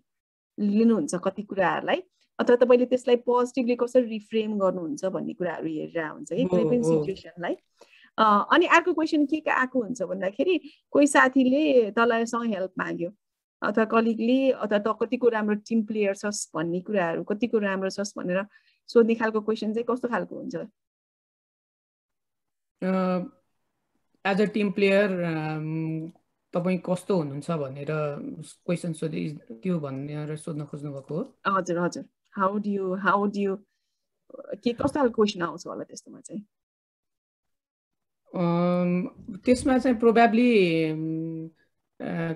[0.57, 2.01] लिनुहुन्छ कति कुराहरूलाई
[2.39, 7.55] अथवा तपाईँले त्यसलाई पोजिटिभली कसरी रिफ्रेम गर्नुहुन्छ भन्ने कुराहरू हेरेर हुन्छ कि कुनै पनि सिचुएसनलाई
[8.17, 10.57] अनि अर्को क्वेसन के आएको हुन्छ भन्दाखेरि
[10.91, 13.09] कोही साथीले तँलाईसँग हेल्प माग्यो
[13.61, 18.43] अथवा कलिगले अथवा त कतिको राम्रो टिम प्लेयर छस् भन्ने कुराहरू कतिको राम्रो छस् भनेर
[18.89, 20.55] सोध्ने खालको क्वेसन चाहिँ कस्तो खालको हुन्छ?
[22.81, 25.09] एज अ टिम प्लेयर
[26.53, 27.91] तपाईँ कस्तो हुनुहुन्छ भनेर
[28.65, 29.21] क्वेसन सोधे
[29.63, 31.21] त्यो भनेर सोध्न खोज्नु भएको हो।
[31.57, 32.03] हजुर हजुर।
[32.35, 33.55] हाउ डु हाउ डु
[34.63, 36.43] के कस्तो खालको क्वेसन आउँछ होला त्यस्तोमा चाहिँ?
[39.45, 40.49] त्यसमा चाहिँ प्रोभाब्ली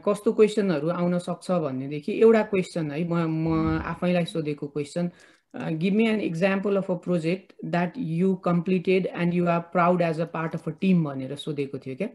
[0.06, 5.10] कस्तो क्वेसनहरू आउन सक्छ भनेदेखि एउटा क्वेसन है म म आफैलाई सोधेको question
[5.53, 10.01] Uh, give me an example of a project that you completed and you are proud
[10.01, 12.07] as a part of a team भनेर सोधेको थियो क्या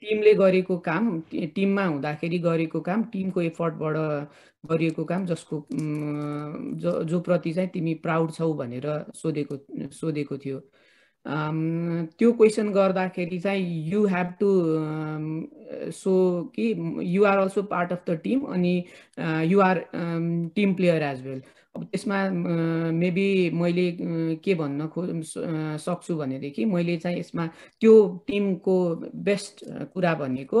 [0.00, 3.96] टिमले गरेको काम टिममा हुँदाखेरि गरेको काम टिमको एफर्टबाट
[4.70, 5.66] गरिएको काम जसको
[6.84, 9.58] जो जो प्रति चाहिँ तिमी प्राउड छौ भनेर सोधेको
[9.92, 10.60] सोधेको थियो।
[12.18, 14.48] त्यो क्वेसन गर्दाखेरि चाहिँ यु हेभ टु
[15.92, 16.14] सो
[16.56, 16.72] कि
[17.16, 18.74] you are also part of the team अनि
[19.52, 19.84] you are
[20.56, 21.42] team player as well
[21.76, 22.18] अब त्यसमा
[22.94, 23.86] मेबी मैले
[24.44, 25.02] के भन्न खो
[25.84, 27.46] सक्छु भनेदेखि मैले चाहिँ यसमा
[27.80, 27.94] त्यो
[28.28, 28.76] टिमको
[29.26, 30.60] बेस्ट कुरा भनेको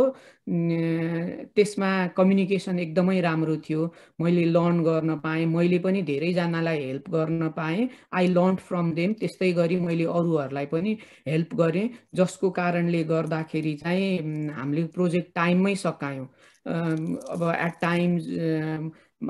[1.54, 3.82] त्यसमा कम्युनिकेसन एकदमै राम्रो थियो।
[4.20, 9.52] मैले लर्न गर्न पाएँ मैले पनि धेरैजनालाई हेल्प गर्न पाएँ। आई लर्न फ्रम देम त्यस्तै
[9.52, 10.96] गरी मैले अरूहरूलाई पनि
[11.28, 16.26] हेल्प गरेँ जसको कारणले गर्दाखेरि चाहिँ हामीले प्रोजेक्ट टाइममै सकायौँ।
[16.66, 18.28] अब एट टाइम्स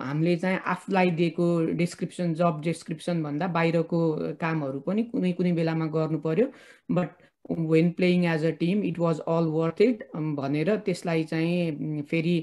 [0.01, 4.01] हामीले चाहिँ आफूलाई दिएको डिस्क्रिप्सन जब डिस्क्रिप्सन भन्दा बाहिरको
[4.40, 6.47] कामहरू पनि कुनै कुनै बेलामा गर्नु पर्यो।
[6.90, 7.11] But
[7.73, 10.05] when playing as a team it was all worth it
[10.37, 12.37] भनेर त्यसलाई चाहिँ फेरि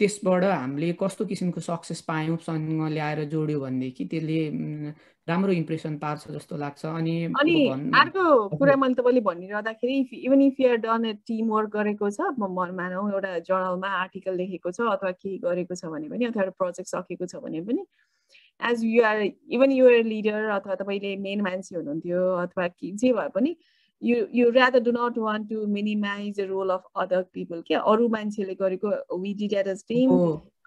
[0.00, 4.38] त्यसबाट हामीले कस्तो किसिमको सक्सेस पायौँसँग ल्याएर जोड्यो भनेदेखि त्यसले
[5.28, 7.54] राम्रो इम्प्रेसन पार्छ जस्तो लाग्छ। अनि अनि
[8.00, 8.24] अर्को
[8.56, 13.10] कुरा मैले तपाईँले भनिरहँदाखेरि even if you're done a team work गरेको छ म मानौँ
[13.12, 17.26] एउटा जर्नलमा आर्टिकल लेखेको छ अथवा केही गरेको छ भने पनि अथवा एउटा प्रोजेक्ट सकेको
[17.26, 17.84] छ भने पनि
[18.60, 23.56] as you're even you're leader अथवा तपाईँले मेन मान्छे हुनुहुन्थ्यो अथवा जे भए पनि
[24.02, 28.08] you you rather do not want to minimise the role of other people क्या अरू
[28.08, 28.90] मान्छेले गरेको
[29.22, 30.10] we did at us team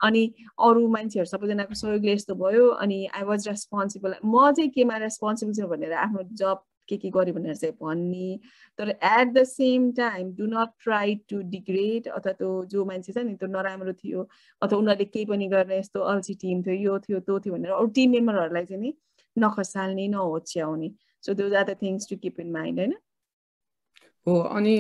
[0.04, 0.24] अनि
[0.68, 5.68] अरू मान्छेहरू सबैजनाको सहयोगले यस्तो भयो। अनि आई वाज रेस्पोन्सिबल म चाहिँ केमा रेस्पोन्सिबल छु
[5.68, 8.40] भनेर आफ्नो जब के के गर्यो भनेर चाहिँ भन्ने।
[8.80, 13.24] तर at the same time do not try to degrade अथवा त्यो जो मान्छे छ
[13.28, 14.28] नि त्यो नराम्रो थियो।
[14.62, 17.88] अथवा उनीहरूले केही पनि गर्ने यस्तो अल्छी टिम थियो यो थियो त्यो थियो भनेर अरू
[18.00, 18.94] टिम मेम्बरहरूलाई चाहिँ नि
[19.36, 20.92] नखसाल्ने नहोच्याउने।
[21.24, 22.94] So those are the things to keep in mind होइन?
[24.28, 24.76] हो अनि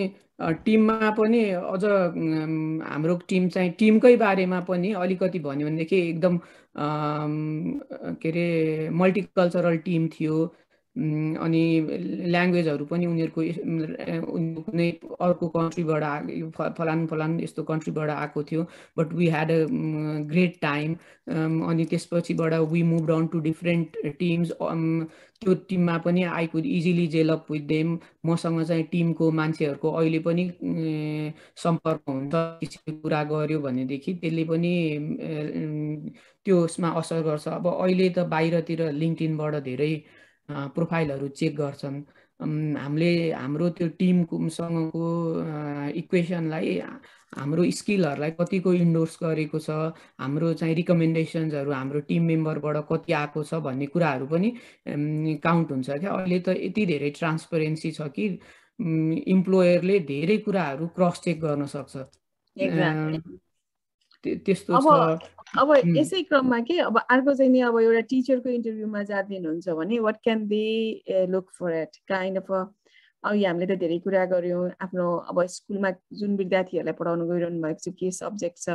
[0.65, 6.39] टिममा पनि अझ हाम्रो टिम चाहिँ टिमकै बारेमा पनि अलिकति भन्यो भनेदेखि एकदम
[6.77, 10.35] के अरे मल्टिकल्चरल टिम थियो।
[10.95, 11.63] अनि
[12.31, 13.41] ल्याङ्ग्वेजहरू पनि उनीहरूको
[14.63, 14.89] कुनै
[15.21, 18.63] अर्को कन्ट्रीबाट आ फलान फलान यस्तो कन्ट्रीबाट आएको थियो
[18.97, 19.59] but we had a
[20.31, 20.95] great time
[21.69, 24.51] अनि त्यसपछिबाट we move down to different teams
[25.41, 30.19] त्यो टिममा पनि I could easily gel up with them मसँग चाहिँ टिमको मान्छेहरूको अहिले
[30.27, 30.49] पनि
[31.57, 32.33] सम्पर्क हुन्छ।
[33.03, 34.73] कुरा गर्यो भनेदेखि त्यसले पनि
[36.45, 39.93] त्यसमा असर गर्छ। अब अहिले त बाहिरतिर लिङ्कटिनबाट धेरै
[40.75, 41.97] प्रोफाइलहरू चेक गर्छन्।
[42.41, 45.07] हामीले हाम्रो त्यो टिमसँगको
[46.01, 46.69] इक्वेसनलाई
[47.37, 49.69] हाम्रो स्किलहरूलाई कतिको इन्डोर्स गरेको छ
[50.19, 54.49] हाम्रो चाहिँ रिकमेन्डेसन्सहरू हाम्रो टिम मेम्बरबाट कति आएको छ भन्ने कुराहरू पनि
[55.43, 58.25] काउन्ट हुन्छ क्या। अहिले त यति धेरै ट्रान्सपरेन्सी छ कि
[59.31, 61.95] इम्प्लोयरले धेरै कुराहरू क्रस चेक गर्न सक्छ।
[64.23, 64.85] त्यस्तो छ।
[65.59, 70.17] अब यसै क्रममा के अब अर्को चाहिँ नि अब एउटा टिचरको इन्टरभ्यूमा जाँदिनुहुन्छ भने what
[70.23, 72.51] can they look for at kind of
[73.23, 77.93] अघि हामीले त धेरै कुरा गऱ्यौँ। आफ्नो अब स्कुलमा जुन विद्यार्थीहरूलाई पढाउनु गइरहनु भएको छ
[77.99, 78.69] के सब्जेक्ट छ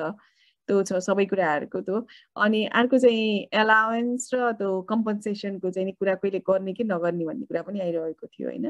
[0.68, 1.96] त्यो छ सबै कुराहरूको त्यो।
[2.44, 7.62] अनि अर्को चाहिँ एलावेन्स र त्यो कम्पन्सेसनको चाहिँ कुरा कहिले गर्ने कि नगर्ने भन्ने कुरा
[7.62, 8.66] पनि आइरहेको थियो होइन?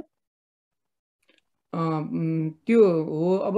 [2.66, 3.57] त्यो हो। अब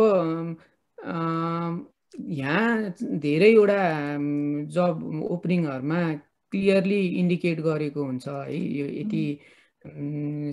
[2.15, 3.83] यहाँ धेरैवटा
[4.77, 6.01] जब ओपनिङहरूमा
[6.53, 9.25] क्लियरली इन्डिकेट गरेको हुन्छ है। यो यति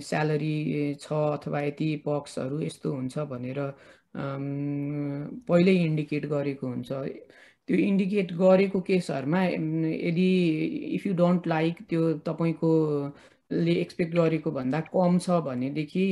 [0.08, 3.58] स्यालेरी छ अथवा यति पक्सहरू यस्तो हुन्छ भनेर
[5.48, 6.92] पहिल्यै इन्डिकेट गरेको हुन्छ।
[7.68, 10.28] त्यो इन्डिकेट गरेको केसहरूमा यदि
[10.96, 12.70] इफ यु डोन्ट लाइक त्यो तपाईँको
[13.50, 16.06] ले एक्सपेक्ट गरेको भन्दा कम छ भनेदेखि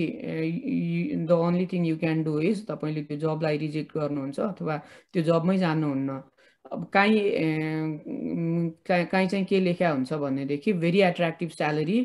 [1.29, 4.77] the only thing you can do is तपाईँले त्यो जबलाई रिजेक्ट गर्नुहुन्छ अथवा
[5.13, 6.21] त्यो जबमै जानुहुन्न।
[6.73, 7.21] अब काहीँ
[8.89, 12.01] काहीँ चाहिँ के लेखा हुन्छ भनेदेखि very attractive salary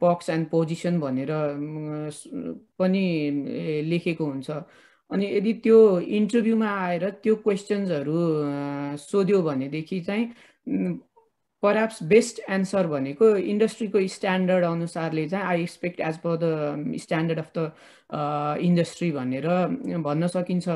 [0.00, 1.30] perks and position भनेर
[2.78, 3.04] पनि
[3.90, 4.50] लेखेको हुन्छ।
[5.10, 5.78] अनि यदि त्यो
[6.18, 8.18] इन्टरभ्यूमा आएर त्यो क्वेसन्सहरू
[8.98, 10.26] सोध्यो भनेदेखि चाहिँ
[11.62, 16.44] परहाप्स बेस्ट एन्सर भनेको इन्डस्ट्रीको स्ट्यान्डर्ड अनुसारले चाहिँ I expect as per the
[17.00, 19.46] standard of the industry भनेर
[20.06, 20.68] भन्न सकिन्छ।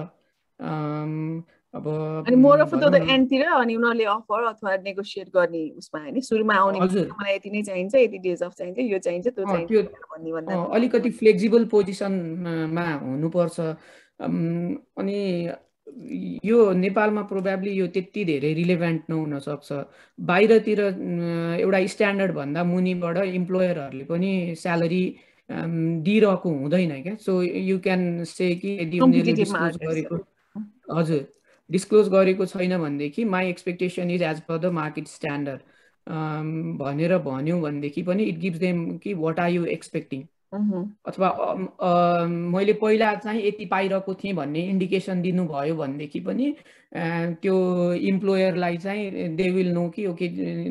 [1.74, 1.86] अब
[2.28, 6.78] अनि मोर अफ द एन्डतिर अनि उनीहरूले अफर अथवा नेगोसिएट गर्ने उसमा होइन सुरुमा आउने
[6.80, 12.86] मलाई यति नै चाहिन्छ यति डेज अफ चाहिन्छ यो चाहिन्छ त्यो चाहिन्छ अलिकति फ्लेक्जिबल पोजिसनमा
[13.02, 13.60] हुनुपर्छ।
[14.20, 15.20] अनि
[16.44, 19.72] यो नेपालमा प्रोभाब्ली यो त्यति धेरै रिलेभेन्ट नहुन सक्छ
[20.18, 20.80] बाहिरतिर
[21.60, 25.04] एउटा स्ट्यान्डर्ड भन्दा मुनिबाट इम्प्लोयरहरूले पनि स्यालेरी
[25.50, 30.16] दिइरहेको हुँदैन क्या। सो यु क्यान से कि यदि उनीहरूले डिस्क्लोज गरेको
[30.96, 31.24] हजुर
[31.70, 35.60] डिस्क्लोज गरेको छैन भनेदेखि my expectation is as per the market standard
[36.78, 40.22] भनेर भन्यो भनेदेखि पनि इट गिभ्स देम कि वाट आर यु एक्सपेक्टिङ
[40.52, 41.28] अथवा
[42.52, 46.54] मैले पहिला चाहिँ यति पाइरहेको थिएँ भन्ने इन्डिकेसन दिनुभयो भनेदेखि पनि
[47.42, 47.56] त्यो
[48.10, 50.28] इम्प्लोयरलाई चाहिँ दे विल नो कि okay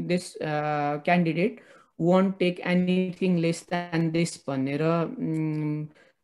[0.08, 1.60] this candidate
[2.02, 4.84] won't take anything less than this भनेर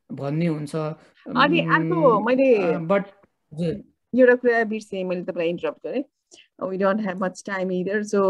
[0.10, 2.50] भन्ने हुन्छ। अनि अर्को मैले
[2.88, 3.04] बट
[4.14, 6.04] एउटा कुरा बिर्सेँ मैले तपाईँलाई इन्टरप्ट गरेँ।
[6.62, 8.22] We don't have much time either so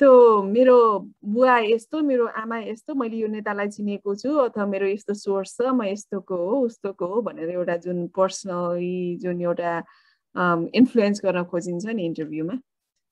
[0.00, 0.78] त्यो मेरो
[1.24, 5.74] बुवा यस्तो मेरो आमा यस्तो मैले यो नेतालाई चिनेको छु अथवा मेरो यस्तो सोर्स छ
[5.74, 9.72] म यस्तोको हो उस्तोको हो भनेर एउटा जुन पर्सनली जुन एउटा
[10.74, 12.54] इन्फ्लुएन्स गर्न खोजिन्छ नि इन्टरभ्यूमा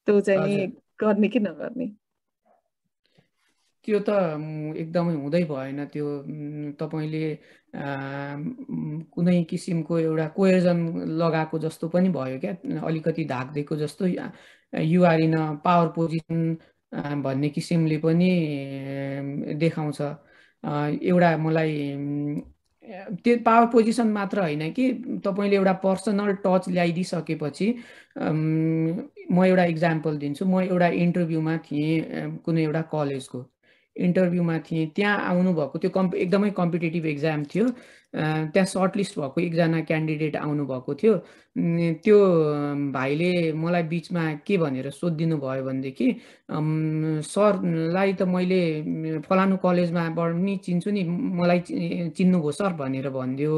[0.06, 0.66] त्यो चाहिँ
[1.00, 1.86] गर्ने कि नगर्ने?
[3.84, 4.10] त्यो त
[4.76, 6.06] एकदमै हुँदै भएन त्यो
[6.78, 7.24] तपाईँले
[9.14, 10.78] कुनै किसिमको एउटा कोएजन
[11.18, 14.06] लगाएको जस्तो पनि भयो क्या अलिकति धाक दिएको जस्तो
[14.82, 16.56] युआर इन पावर पोजिसन
[16.92, 18.30] भन्ने किसिमले पनि
[19.60, 20.00] देखाउँछ।
[21.02, 21.72] एउटा मलाई
[23.24, 24.84] त्यो पावर पोजिसन मात्र होइन कि
[25.24, 27.66] तपाईँले एउटा पर्सनल टच ल्याइदिइसकेपछि
[29.32, 33.38] म एउटा इक्जाम्पल दिन्छु। म एउटा इन्टरभ्यूमा थिएँ कुनै एउटा कलेजको
[33.96, 37.66] इन्टरभ्यूमा थिएँ। त्यहाँ आउनुभएको त्यो कम्प एकदमै कम्पिटेटिभ एक्जाम थियो।
[38.52, 41.14] त्यहाँ सर्टलिस्ट भएको एकजना क्यान्डिडेट आउनुभएको थियो।
[42.04, 42.18] त्यो
[42.92, 46.06] भाइले मलाई बिचमा के भनेर सोधिदिनु भयो भनेदेखि
[47.24, 48.60] सरलाई त मैले
[49.28, 51.02] फलानु कलेजमाबाट नि चिन्छु नि
[51.40, 51.60] मलाई
[52.16, 53.56] चिन्नुभयो सर भनेर भनिदियो।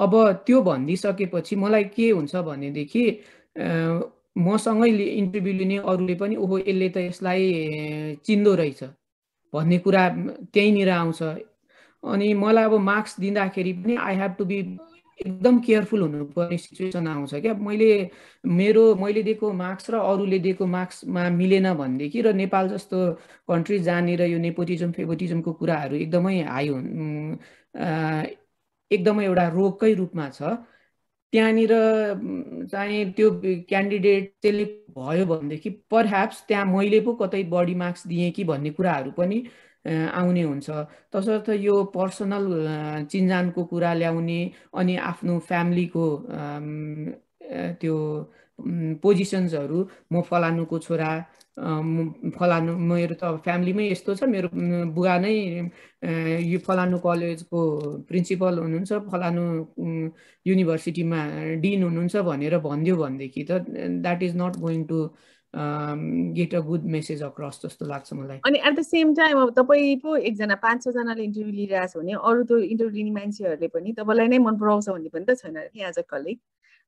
[0.00, 0.12] अब
[0.46, 3.04] त्यो भनिदिइसकेपछि मलाई के हुन्छ भनेदेखि
[4.38, 4.88] मसँगै
[5.20, 7.42] इन्टरभ्यू लिने अरूले पनि ओहो यसले त यसलाई
[8.24, 8.82] चिन्दो रहेछ।
[9.52, 10.08] भन्ने कुरा
[10.52, 11.22] त्यहीँनिर आउँछ।
[12.02, 14.58] अनि मलाई अब मार्क्स दिँदाखेरि पनि आई हेभ टु बी
[15.20, 17.90] एकदम केयरफुल हुनुपर्ने सिचुएसन आउँछ क्या। मैले
[18.46, 22.98] मेरो मैले दिएको मार्क्स र अरूले दिएको मार्क्समा मिलेन भनेदेखि र नेपाल जस्तो
[23.48, 27.36] कन्ट्री जहाँनिर यो नेपोटिजम फेभोटिजमको कुराहरू एकदमै हाई हुन्
[28.90, 30.56] एकदमै एउटा रोगकै रूपमा छ।
[31.32, 31.72] त्यहाँनिर
[32.70, 33.30] चाहिँ त्यो
[33.68, 34.64] क्यान्डिडेट त्यसले
[34.96, 39.38] भयो भनेदेखि परह्याप्स त्यहाँ मैले पो कतै बढी मार्क्स दिएँ कि भन्ने कुराहरू पनि
[39.86, 40.70] आउने हुन्छ।
[41.14, 42.46] तसर्थ यो पर्सनल
[43.12, 44.40] चिन्जानको कुरा ल्याउने
[44.74, 46.06] अनि आफ्नो फ्यामिलीको
[47.80, 47.96] त्यो
[49.02, 49.78] पोजिसन्सहरू
[50.12, 51.10] म फलानुको छोरा
[52.38, 54.48] फलानु मेरो त फ्यामिलीमै यस्तो छ मेरो
[54.96, 55.34] बुवा नै
[56.50, 57.60] यो फलानु कलेजको
[58.08, 59.42] प्रिन्सिपल हुनुहुन्छ फलानु
[60.46, 61.20] युनिभर्सिटीमा
[61.64, 63.60] डिन हुनुहुन्छ भनेर भनिदियो भनेदेखि त
[64.06, 65.00] that is not going to
[66.38, 69.96] get a good message across जस्तो लाग्छ मलाई। अनि एट द सेम टाइम अब तपाईँ
[70.02, 74.28] पो एकजना पाँच छजनाले इन्टरभ्यू लिइरहेको छ भने अरू त इन्टरभ्यू लिने मान्छेहरूले पनि तपाईँलाई
[74.28, 76.38] नै मन पराउँछ भन्ने पनि त छैन कि एज अ कलिग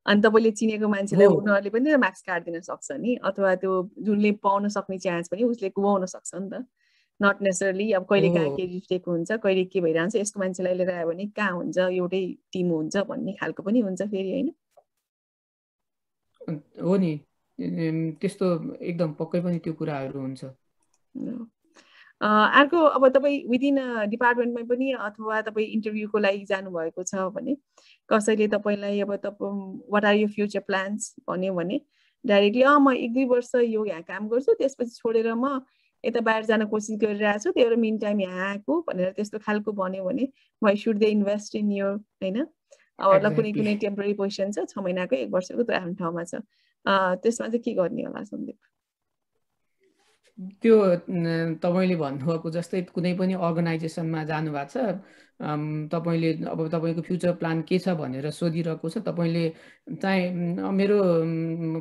[0.05, 4.97] अनि तपाईँले चिनेको मान्छेलाई उनीहरूले पनि मार्क्स काटिदिन सक्छ नि अथवा त्यो जुनले पाउन सक्ने
[4.99, 6.65] चान्स पनि उसले गुमाउन सक्छ नि त।
[7.19, 11.07] नट नेसरली अब कहिले कहाँ के रिफ्टेको हुन्छ कहिले के भइरहन्छ यस्तो मान्छेलाई लिएर आयो
[11.07, 14.49] भने कहाँ हुन्छ एउटै टिम हुन्छ भन्ने खालको पनि हुन्छ फेरि होइन?
[16.83, 17.13] हो नि।
[18.19, 20.43] त्यस्तो एकदम पक्कै पनि त्यो कुराहरू हुन्छ।
[22.23, 23.77] अर्को अब तपाईँ विदिन
[24.09, 27.55] डिपार्टमेन्टमै पनि अथवा तपाईँ इन्टरभ्यूको लागि जानुभएको छ भने
[28.09, 29.59] कसैले तपाईँलाई अब तपाईँ
[29.93, 31.79] what are you future plans भन्यो भने
[32.25, 35.59] डाइरेक्टली अँ म एक दुई वर्ष यो यहाँ काम गर्छु त्यसपछि छोडेर म
[36.03, 39.71] यता बाहिर जान कोसिस गरिरहेको छु त्यही भएर मिन टाइम यहाँ आएको भनेर त्यस्तो खालको
[39.71, 40.27] भन्यो भने
[40.61, 42.45] why should they invest in you होइन?
[42.99, 46.35] अब कुनै कुनै टेम्पोरी पोजिसन छ छ महिनाको एक वर्षको त्यो आफ्नो ठाउँमा छ।
[47.23, 48.59] त्यसमा चाहिँ के गर्ने होला सन्दीप?
[50.37, 50.77] त्यो
[51.61, 54.77] तपाईँले भन्नुभएको जस्तै कुनै पनि अर्गनाइजेसनमा जानुभएको छ
[55.89, 59.43] तपाईँले अब तपाईँको फ्युचर प्लान के छ भनेर सोधिरहेको छ तपाईँले
[59.95, 60.97] चाहिँ मेरो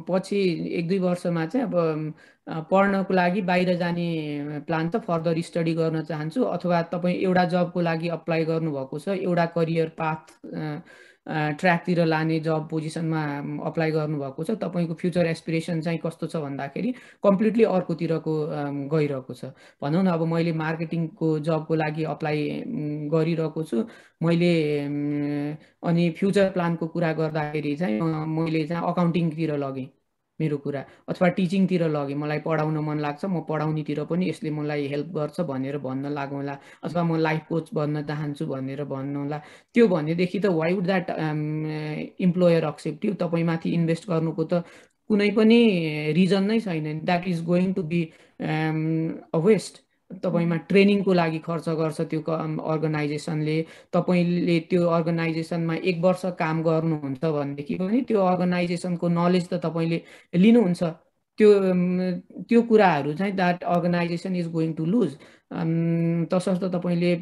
[0.08, 0.36] पछि
[0.72, 4.06] एक दुई वर्षमा चाहिँ अब पढ्नको लागि बाहिर जाने
[4.66, 9.46] प्लान त फर्दर स्टडी गर्न चाहन्छु अथवा तपाईँ एउटा जबको लागि अप्लाई गर्नुभएको छ एउटा
[9.56, 10.36] करियर पाथ
[11.28, 13.22] ट्र्याकतिर लाने जब पोजिसनमा
[13.66, 16.92] अप्लाई गर्नुभएको छ तपाईँको फ्युचर एसपिरेसन चाहिँ कस्तो छ भन्दाखेरि
[17.24, 18.34] कम्प्लिटली अर्कोतिरको
[18.90, 19.44] गइरहेको छ।
[19.82, 22.62] भनौँ न अब मैले मार्केटिङको जबको लागि अप्लाई
[23.14, 23.86] गरिरहेको छु।
[24.22, 24.52] मैले
[25.88, 28.00] अनि फ्युचर प्लानको कुरा गर्दाखेरि चाहिँ
[28.36, 29.86] मैले चाहिँ अकाउन्टिङतिर लगेँ।
[30.40, 35.08] मेरो कुरा। अथवा टिचिङतिर लगेँ। मलाई पढाउन मन लाग्छ म पढाउनेतिर पनि यसले मलाई हेल्प
[35.16, 39.38] गर्छ भनेर भन्न लागौँला अथवा म लाइफ कोच बन्न चाहन्छु भनेर भन्नुहोला
[39.74, 41.06] त्यो भनेदेखि त why would that
[42.26, 44.64] employer accept you तपाईँमाथि इन्भेस्ट गर्नुको त
[45.10, 45.58] कुनै पनि
[46.16, 48.02] रिजन नै छैन। That is going to be
[48.40, 49.74] a waste
[50.24, 52.20] तपाईँमा ट्रेनिङको लागि खर्च गर्छ त्यो
[52.72, 53.56] अर्गनाइजेसनले।
[53.92, 60.02] तपाईँले त्यो अर्गनाइजेसनमा एक वर्ष काम गर्नुहुन्छ भनेदेखि पनि त्यो अर्गनाइजेसनको नलेज त तपाईँले
[60.34, 60.82] लिनुहुन्छ।
[61.38, 61.48] त्यो
[62.48, 65.14] त्यो कुराहरू चाहिँ that organisation is going to lose.
[66.32, 67.12] तसर्थ तपाईँले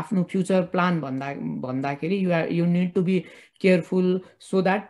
[0.00, 1.32] आफ्नो फ्युचर प्लान भन्दा
[1.64, 3.18] भन्दाखेरि you are you need to be
[3.62, 4.84] careful so that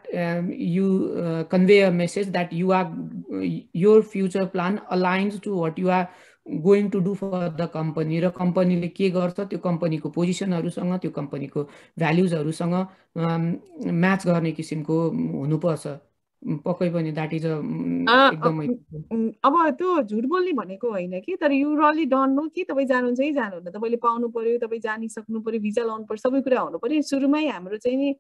[0.75, 0.87] you
[1.51, 2.87] convey a message that you are
[3.85, 6.05] your future plan aligns to what you are
[6.47, 11.63] going to do for the company र कम्पनीले के गर्छ त्यो कम्पनीको पोजिसनहरूसँग त्यो कम्पनीको
[11.99, 12.75] भ्याल्युजहरूसँग
[14.03, 15.87] म्याच गर्ने किसिमको हुनुपर्छ।
[16.43, 18.67] पक्कै पनि द्याट इज एकदमै
[19.47, 23.21] अब त्यो झुट बोल्ने भनेको होइन कि तर यु रली डन नो कि तपाईँ जानुहुन्छ
[23.21, 27.03] कि जानुहुन्न। तपाईँले पाउनु पर्यो तपाईँ जानिसक्नु पर्यो भिजा लाउनु पर्यो सबै कुरा हुनु पर्यो।
[27.07, 28.11] सुरुमै हाम्रो चाहिँ नि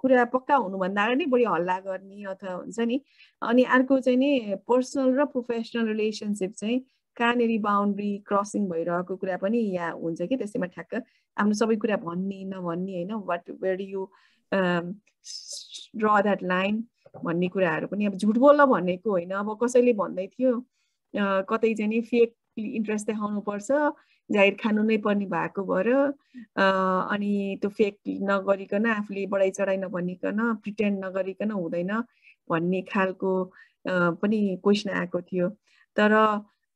[0.00, 3.00] कुरा पक्का हुनुभन्दा अगाडि बढी हल्ला गर्ने अथवा हुन्छ नि
[3.42, 4.30] अनि अर्को चाहिँ नि
[4.68, 6.78] पर्सनल र प्रोफेसनल रिलेसनसिप चाहिँ
[7.16, 10.94] कहाँनिर बााउन्ड्री क्रसिङ भइरहेको कुरा पनि यहाँ हुन्छ कि त्यसैमा ठ्याक्क।
[11.36, 14.06] आफ्नो सबै कुरा भन्ने नभन्ने होइन what where you
[14.52, 16.84] draw that line
[17.24, 20.52] भन्ने कुराहरू पनि अब झुट बोल्न भनेको होइन। अब कसैले भन्दै थियो
[21.48, 23.70] कतै चाहिँ फेक इन्ट्रेस्ट देखाउनु पर्छ
[24.30, 25.88] जाहिर खानु नै पर्ने भएको भएर
[26.56, 27.96] अनि त्यो फेक
[28.30, 31.92] नगरिकन आफूले बढाइ चढाइ नभनिकन प्रिटेन्ड नगरिकन हुँदैन
[32.50, 33.32] भन्ने खालको
[34.22, 35.48] पनि क्वेसन आएको थियो।
[35.96, 36.12] तर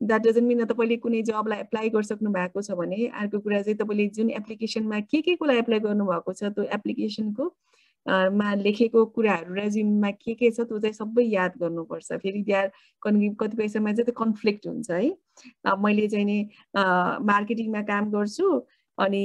[0.00, 4.06] द्याट डजन्ट मिन तपाईँले कुनै जबलाई एप्लाई गरिसक्नु भएको छ भने अर्को कुरा चाहिँ तपाईँले
[4.16, 7.44] जुन एप्लिकेसनमा के के कोलाई एप्लाई गर्नुभएको छ त्यो एप्लिकेसनको
[8.38, 12.68] मा लेखेको कुराहरू रेज्युममा के के छ त्यो चाहिँ सबै याद गर्नुपर्छ। फेरि त्यहाँ
[13.40, 15.10] कतिपय समय चाहिँ त्यो कन्फ्लिक्ट हुन्छ है।
[15.82, 16.38] मैले चाहिँ नि
[17.32, 18.48] मार्केटिङमा काम गर्छु
[18.98, 19.24] अनि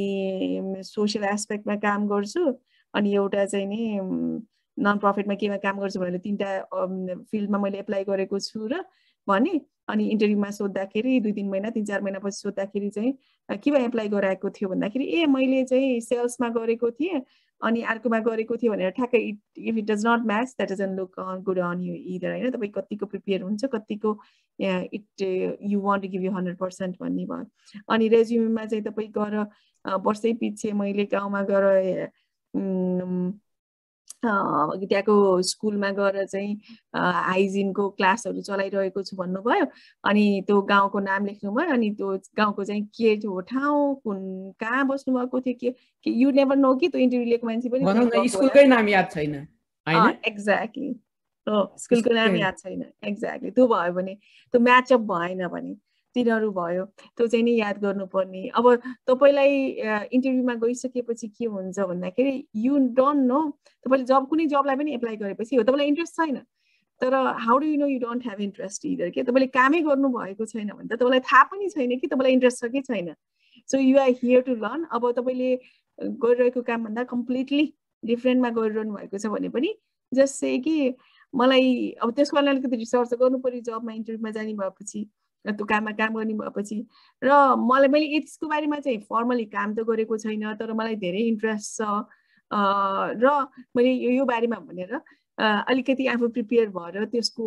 [0.86, 2.46] सोसियल एस्पेक्टमा काम गर्छु
[2.94, 3.82] अनि एउटा चाहिँ नि
[4.78, 8.84] नन प्रफिटमा केमा काम गर्छु भनेर तिनवटा फिल्डमा मैले एप्लाई गरेको छु र
[9.28, 9.60] भने
[9.90, 14.70] अनि इन्टरभ्यूमा सोद्धाखेरि दुई तिन महिना तिन चार महिनापछि सोद्धाखेरि चाहिँ केमा एप्लाई गराएको थियो
[14.70, 17.22] भन्दाखेरि ए मैले चाहिँ सेल्समा गरेको थिएँ
[17.62, 21.20] अनि अर्कोमा गरेको थियो भनेर ठ्याक्कै it if it does not match that doesn't look
[21.46, 22.52] good on you either होइन?
[22.52, 24.18] तपाईँ कतिको प्रिपेयर हुन्छ कतिको
[24.60, 25.22] it
[25.72, 29.38] you want give you hundred percent भन्ने भयो। अनि रेज्युममा चाहिँ तपाईँ गएर
[30.08, 32.10] वर्षै पछि मैले गाउँमा गएर
[34.26, 36.54] त्यहाँको स्कुलमा गएर चाहिँ
[36.96, 39.66] हाइजिनको क्लासहरू चलाइरहेको छु भन्नुभयो।
[40.04, 44.20] अनि त्यो गाउँको नाम लेख्नुभयो। अनि त्यो गाउँको चाहिँ के हो ठाउँ कुन
[44.60, 45.72] कहाँ बस्नुभएको थियो
[46.04, 49.36] के यु नेभर नो कि त्यो इन्टरभ्यू लिएको मान्छे पनि स्कुलकै नाम याद छैन
[50.26, 50.92] एक्ज्याक्टली
[51.48, 54.14] हो स्कुलको नाम याद छैन। एक्ज्याक्टली त्यो भयो भने
[54.54, 55.74] त्यो म्याचअप भएन भने।
[56.16, 56.86] तिनीहरू भयो
[57.18, 58.66] त्यो चाहिँ नि याद गर्नुपर्ने। अब
[59.08, 59.52] तपाईँलाई
[60.12, 62.34] इन्टरभ्यूमा गइसकेपछि के हुन्छ भन्दाखेरि
[62.66, 63.42] यु डोन्ट नो
[63.86, 66.38] तपाईँले जब कुनै जबलाई पनि एप्लाई गरेपछि हो तपाईँलाई इन्ट्रेस्ट छैन।
[67.02, 67.14] तर
[67.46, 69.24] how do you know you don't have interest either के?
[69.24, 72.72] तपाईँले कामै गर्नु भएको छैन भने त तपाईँलाई थाहा पनि छैन कि तपाईँलाई इन्ट्रेस्ट छ
[72.72, 73.14] कि छैन।
[73.70, 75.50] So you are here to learn अब तपाईँले
[76.22, 77.64] गरिरहेको कामभन्दा कम्प्लिटली
[78.04, 79.74] डिफ्रेन्टमा गरिरहनु भएको छ भने पनि
[80.12, 80.94] जस्ट से कि
[81.34, 81.68] मलाई
[82.02, 85.02] अब त्यसको लागि अलिकति रिसर्च गर्नु पऱ्यो जबमा इन्टरभ्यूमा जाने भएपछि।
[85.46, 86.78] त्यो काममा काम गर्ने भएपछि
[87.22, 87.30] र
[87.70, 91.82] मलाई मैले यसको बारेमा चाहिँ फर्मली काम त गरेको छैन तर मलाई धेरै इन्ट्रेस्ट छ।
[92.52, 93.26] र
[93.76, 95.02] मैले यो यो बारेमा भनेर
[95.72, 97.46] अलिकति आफू प्रिपेयर भएर त्यसको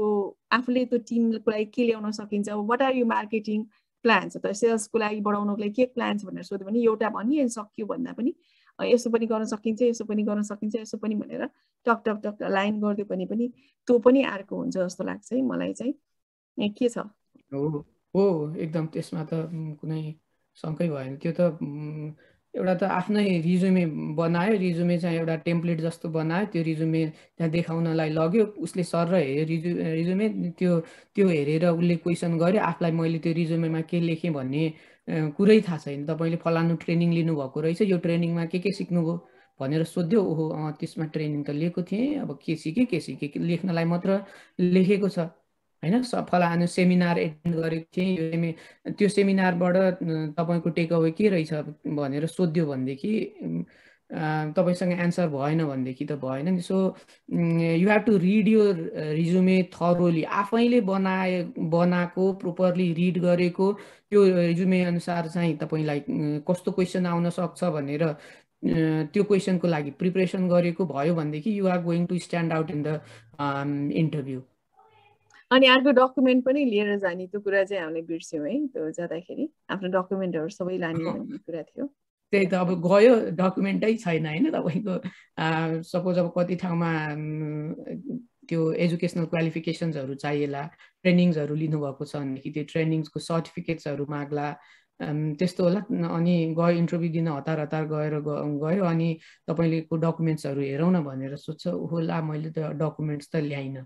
[0.58, 3.64] आफूले त्यो टिमको लागि के ल्याउन सकिन्छ what are you marketing
[4.04, 8.12] plans त सेल्सको लागि बढाउनुको लागि के प्लान्स भनेर सोध्यो भने एउटा भनिहाल्नु सक्यो भन्दा
[8.18, 8.34] पनि
[8.78, 11.46] यसो पनि गर्न सकिन्छ यसो पनि गर्न सकिन्छ यसो पनि भनेर
[11.86, 13.48] टक टक टक लाइन गरिदियो भने पनि
[13.88, 15.94] त्यो पनि अर्को हुन्छ जस्तो लाग्छ है मलाई चाहिँ।
[16.78, 16.98] के छ?
[17.54, 17.84] हो
[18.14, 18.22] हो
[18.64, 19.32] एकदम त्यसमा त
[19.80, 20.02] कुनै
[20.62, 21.40] शङ्कै भएन। त्यो त
[22.54, 23.84] एउटा त आफ्नै रिजुमे
[24.18, 27.00] बनायो। रिजुमे चाहिँ एउटा टेम्प्लेट जस्तो बनायो। त्यो रिजुमे
[27.36, 30.26] त्यहाँ देखाउनलाई लग्यो। उसले सर र हेऱ्यो रिजु रिजुमे
[30.58, 30.72] त्यो
[31.14, 34.62] त्यो हेरेर उसले क्वेसन गर्यो आफूलाई मैले त्यो रिजुमेमा के लेखेँ भन्ने
[35.36, 39.16] कुरै थाहा छैन। तपाईँले फलानु ट्रेनिङ लिनुभएको रहेछ। यो ट्रेनिङमा के के सिक्नुभयो?
[39.60, 40.44] भनेर सोध्यो। ओहो
[40.80, 43.30] त्यसमा ट्रेनिङ त लिएको थिएँ। अब के सिकेँ के सिकेँ?
[43.50, 44.10] लेख्नलाई मात्र
[44.60, 45.18] लेखेको छ।
[45.84, 46.02] होइन?
[46.30, 48.52] फलानु सेमिनार एटेन्ड गरेको थिएँ। यो सेमि
[48.98, 49.76] त्यो सेमिनारबाट
[50.38, 51.52] तपाईँको टेक अवे के रहेछ
[51.98, 53.12] भनेर सोध्यो भनेदेखि
[54.56, 56.76] तपाईँसँग एन्सर भएन भनेदेखि त भएन नि। So
[57.28, 58.62] you have to read your
[59.16, 61.42] resume thoroughly आफैले बनाए
[61.74, 66.00] बनाएको प्रोपरली रिड गरेको त्यो रिजुमे अनुसार चाहिँ तपाईँलाई
[66.48, 68.06] कस्तो क्वेसन आउन सक्छ भनेर
[69.12, 73.00] त्यो क्वेसनको लागि प्रिपरेसन गरेको भयो भनेदेखि you are going to stand out in the
[74.02, 74.40] interview
[75.54, 79.88] अनि अर्को डकुमेन्ट पनि लिएर जाने त्यो कुरा चाहिँ हामीले बिर्स्यौँ है त्यो जाँदाखेरि। आफ्नो
[79.98, 81.86] डकुमेन्टहरू सबै लाने भन्ने कुरा थियो।
[82.32, 84.94] त्यही त अब गयो डकुमेन्टै छैन होइन तपाईँको
[85.86, 86.90] सपोज अब कति ठाउँमा
[88.48, 90.62] त्यो एजुकेसनल क्वालिफिकेसन्सहरू चाहिएला
[91.02, 94.48] ट्रेनिङ्सहरू लिनुभएको छ भनेदेखि त्यो ट्रेनिङ्सको सर्टिफिकेट्सहरू माग्ला
[95.38, 95.80] त्यस्तो होला।
[96.16, 99.08] अनि गयो इन्टरभ्यू दिन हतार हतार गएर गयो अनि
[99.48, 103.84] तपाईँले डकुमेन्ट्सहरू हेरौँ न भनेर सोध्छ होला मैले त डकुमेन्ट्स त ल्याइनँ।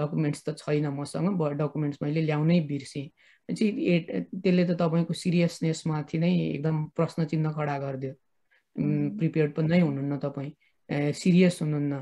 [0.00, 3.06] डकुमेन्ट्स त छैन मसँग डकुमेन्ट्स मैले ल्याउनै बिर्सेँ।
[3.48, 4.00] चाहिँ
[4.42, 8.14] त्यसले त तपाईँको सिरियसनेसमाथि नै एकदम प्रश्न चिन्ह खडा गरिदियो।
[9.18, 11.94] प्रिपेयर्ड पनि नै हुनुहुन्न तपाईँ। सिरियस हुनुहुन्न।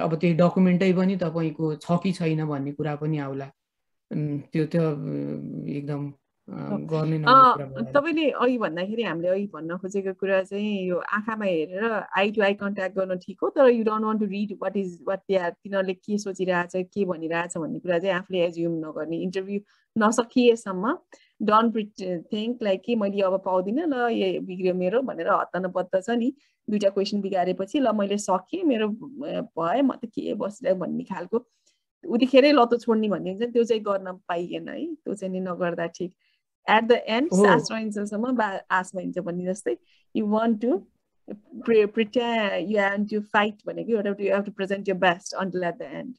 [0.00, 3.48] अब त्यही डकुमेन्टै पनि तपाईँको छ कि छैन भन्ने कुरा पनि आउला।
[4.52, 4.74] त्यो त
[5.68, 6.02] एकदम
[6.48, 11.84] तपाईँले अघि भन्दाखेरि हामीले अघि भन्न खोजेको कुरा चाहिँ यो आँखामा हेरेर
[12.18, 14.98] आई टु आई कन्ट्याक्ट गर्न ठिक हो तर you don't want to read what is
[15.08, 19.60] what are तिनीहरूले के सोचिरहेछ के भनिरहेछ भन्ने कुरा चाहिँ आफूले एज्युम नगर्ने इन्टरभ्यू
[19.96, 20.96] नसकिएसम्म
[21.42, 21.90] डन्ट प्रिट
[22.32, 26.32] थिङ्क लाइक कि मैले अब पाउँदिनँ ल ए बिग्रियो मेरो भनेर हत्ता छ नि।
[26.68, 31.38] दुइटा क्वेसन बिगारेपछि ल मैले सकेँ मेरो भए म त के बसिरहेको भन्ने खालको।
[32.04, 36.10] उतिखेरै लतो छोड्ने भन्ने हुन्छ त्यो चाहिँ गर्न पाइएन है त्यो चाहिँ नि नगर्दा ठिक।
[36.68, 38.48] एट द एन्ड सास रहन्छसम्म बा
[38.78, 39.76] आस भइन्छ भन्ने जस्तै
[40.14, 40.70] यु वान्ट टु
[41.66, 45.78] प्रिट्या यु हेभ टु फाइट भनेको एउटा you have to present your best until at
[45.78, 46.14] the end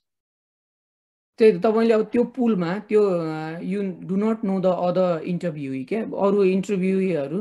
[1.39, 3.02] त्यही तपाईँले अब त्यो पुलमा त्यो
[3.72, 6.02] you do not know the other interview क्या?
[6.28, 7.39] अरू इन्टरभ्युहरू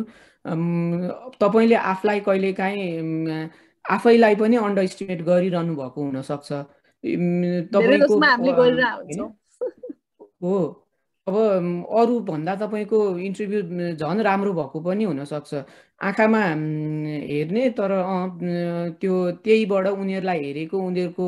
[1.40, 3.48] तपाईँले आफूलाई कहिलेकाहीँ
[3.84, 6.50] आफैलाई पनि अन्डर इस्टिमेट गरिरहनु भएको हुनसक्छ।
[7.74, 8.14] तपाईँको
[10.42, 10.57] हो।
[11.28, 11.36] अब
[12.00, 13.60] अरूभन्दा तपाईँको इन्टरभ्यू
[13.98, 15.54] झन् राम्रो भएको पनि हुनसक्छ।
[16.08, 16.42] आँखामा
[17.30, 17.92] हेर्ने तर
[19.00, 19.14] त्यो
[19.44, 21.26] त्यहीबाट उनीहरूलाई हेरेको उनीहरूको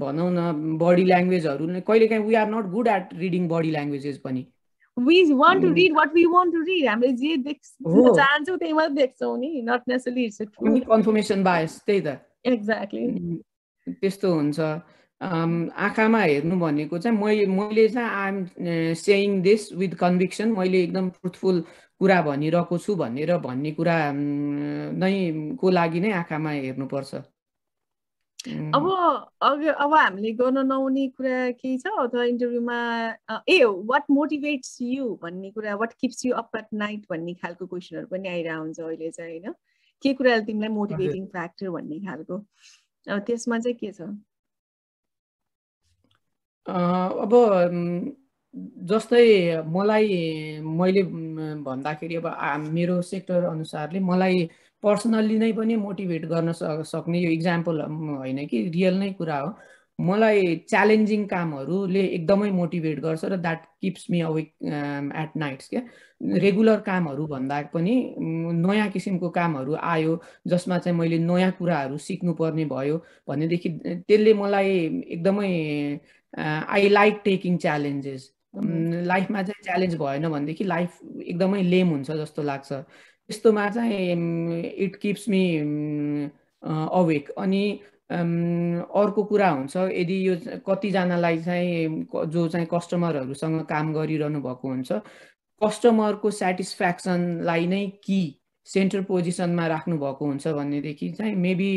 [0.00, 0.40] भनौँ न
[0.80, 4.46] बडी ल्याङ्ग्वेजहरू कहिलेकाहीँ we are not good at reading body languages पनि।
[4.96, 8.94] We want to read what we want to read हामीले जे देख्न चाहन्छौँ त्यही मात्रै
[8.96, 10.42] देख्छौँ नि not necessarily it's
[10.88, 12.16] confirmation bias त्यही त।
[12.46, 13.06] एक्ज्याक्टली
[13.90, 14.60] त्यस्तो हुन्छ।
[15.24, 21.60] आँखामा हेर्नु भनेको चाहिँ मैले मैले चाहिँ I'm saying this with conviction मैले एकदम ट्रुथफुल
[22.00, 25.12] कुरा भनिरहेको छु भनेर भन्ने कुरा नै
[25.60, 27.14] को लागि नै आँखामा हेर्नुपर्छ।
[28.76, 28.84] अब
[29.48, 32.78] अघि अब हामीले गर्न नहुने कुरा केही छ अथवा इन्टरभ्यूमा
[33.48, 38.06] ए वाट मोटिभेट्स यु भन्ने कुरा what keeps you up at night भन्ने खालको क्वेसनहरू
[38.12, 39.54] पनि आइरहेको हुन्छ अहिले चाहिँ होइन?
[40.02, 42.38] के कुराले तिमीलाई मोटिभेटिङ फ्याक्टर भन्ने खालको?
[43.08, 44.12] त्यसमा चाहिँ के छ?
[46.66, 47.32] अब
[48.90, 49.24] जस्तै
[49.74, 50.08] मलाई
[50.78, 51.02] मैले
[51.64, 52.26] भन्दाखेरि अब
[52.72, 54.48] मेरो सेक्टर अनुसारले मलाई
[54.82, 56.52] पर्सनल्ली नै पनि मोटिभेट गर्न
[56.92, 59.52] सक्ने यो इक्जाम्पल होइन कि रियल नै कुरा हो।
[59.98, 64.48] मलाई च्यालेन्जिङ कामहरूले एकदमै मोटिभेट गर्छ र that keeps me awake
[65.22, 65.82] at nights क्या।
[66.44, 72.98] रेगुलर कामहरू भन्दा पनि नयाँ किसिमको कामहरू आयो जसमा चाहिँ मैले नयाँ कुराहरू सिक्नुपर्ने भयो
[73.28, 73.68] भनेदेखि
[74.08, 74.70] त्यसले मलाई
[75.08, 75.50] एकदमै
[76.38, 78.30] आई लाइक टेकिङ च्यालेन्जेस
[79.06, 85.28] लाइफमा चाहिँ च्यालेन्ज भएन भनेदेखि लाइफ एकदमै लेम हुन्छ जस्तो लाग्छ। त्यस्तोमा चाहिँ इट किप्स
[85.28, 85.42] मी
[86.62, 87.64] अवेक अनि
[88.10, 90.34] अर्को कुरा हुन्छ यदि यो
[90.66, 94.92] कतिजनालाई चाहिँ जो चाहिँ कस्टमरहरूसँग काम गरिरहनु भएको हुन्छ
[95.62, 98.20] कस्टमरको सेटिस्फ्याक्सनलाई नै कि
[98.66, 101.70] सेन्टर पोजिसनमा राख्नु भएको हुन्छ भनेदेखि चाहिँ maybe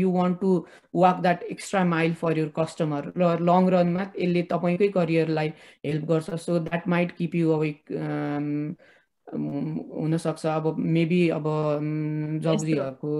[0.00, 0.50] you want to
[0.94, 5.52] walk that extra mile for your customer र लङ रनमा यसले तपाईँकै करियरलाई
[5.86, 7.78] हेल्प गर्छ so that might keep you awake
[9.26, 11.44] हुनसक्छ। अब मेबी अब
[12.42, 13.12] जबजीहरूको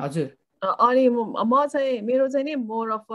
[0.00, 0.30] हजुर।
[0.62, 3.06] अनि म चाहिँ मेरो चाहिँ नि मोर अफ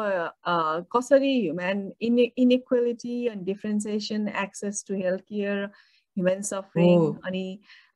[0.96, 7.46] कसरी ह्युमेन इने inequality and differentiation access to health care human suffering अनि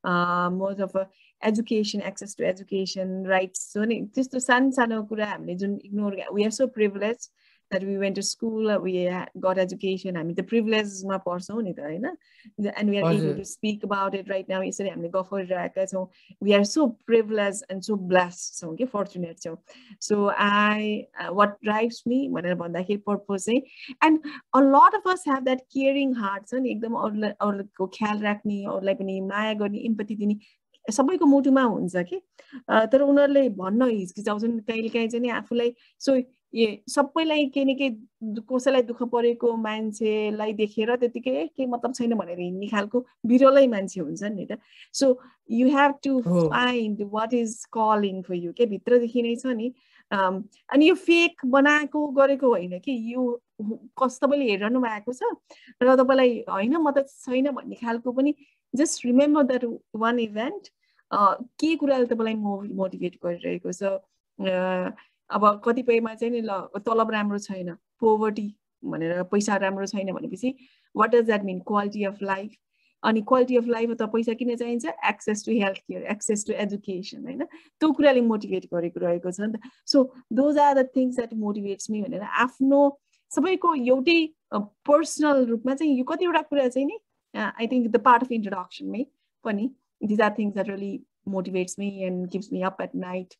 [0.03, 0.97] mode of
[1.41, 6.43] education access to education rights हो नि त्यस्तो सानो सानो कुरा हामीले जुन ignore we
[6.43, 7.29] are so privilege
[7.70, 8.92] that we went to school we
[9.38, 13.84] got education हामी त प्रिभिलेजमा पढ्छौँ नि त होइन and we are able to speak
[13.84, 16.04] about it right now यसरी हामीले गफ गरिरहेका छौँ
[16.42, 19.56] we are so privilege and so blessed छौँ कि फर्चुनेट छौँ
[20.02, 20.94] so I
[21.32, 23.60] what drives me भनेर भन्दाखेरि पर्पज चाहिँ
[24.04, 28.22] and a lot of us have that caring heart छ नि एकदम अरूलाई अरूको ख्याल
[28.22, 30.38] राख्ने अरूलाई पनि माया गर्ने इम्पति दिने
[30.86, 32.20] सबैको मुटुमा हुन्छ कि
[32.88, 36.22] तर उनीहरूले भन्न हिचकिचाउँछन् कहिले काहीँ चाहिँ आफूलाई सो ए
[36.89, 42.67] सबैलाई केही न केही कसैलाई दुःख परेको मान्छेलाई देखेर त्यतिकै केही मतलब छैन भनेर हिँड्ने
[42.67, 44.57] खालको बिरलै मान्छे हुन्छ नि त।
[44.93, 45.17] So
[45.49, 49.73] you have to find what is calling for you के भित्रदेखि नै छ नि
[50.11, 53.23] अनि यो फेक बनाएको गरेको होइन कि यो
[53.97, 55.33] कस तपाईँले हेरिरहनु भएको छ
[55.81, 58.35] र तपाईँलाई होइन म त छैन भन्ने खालको पनि
[58.73, 60.69] just remember that one event
[61.59, 63.97] के कुराले तपाईँलाई मो मोटिभेट गरिरहेको छ
[65.29, 68.47] अब कतिपयमा चाहिँ नि ल तलब राम्रो छैन पोभर्टी
[68.83, 70.53] भनेर पैसा राम्रो छैन भनेपछि
[70.95, 72.55] what does that mean quality of life
[73.03, 74.85] अनि क्वालिटी अफ लाइफ त पैसा किन चाहिन्छ?
[75.05, 77.43] Access to health care access to education होइन?
[77.79, 80.03] त्यो कुराले मोटिभेट गरेको रहेको छ नि त। So
[80.33, 82.81] those are the things that motivates me भनेर आफ्नो
[83.31, 84.19] सबैको एउटै
[84.89, 86.99] पर्सनल रूपमा चाहिँ यो कतिवटा कुरा चाहिँ नि
[87.35, 89.05] I think the part of इन्ट्रोडक्सनमै
[89.45, 89.69] पनि
[90.01, 90.93] these are things that really
[91.35, 93.33] motivates me and gives me up at night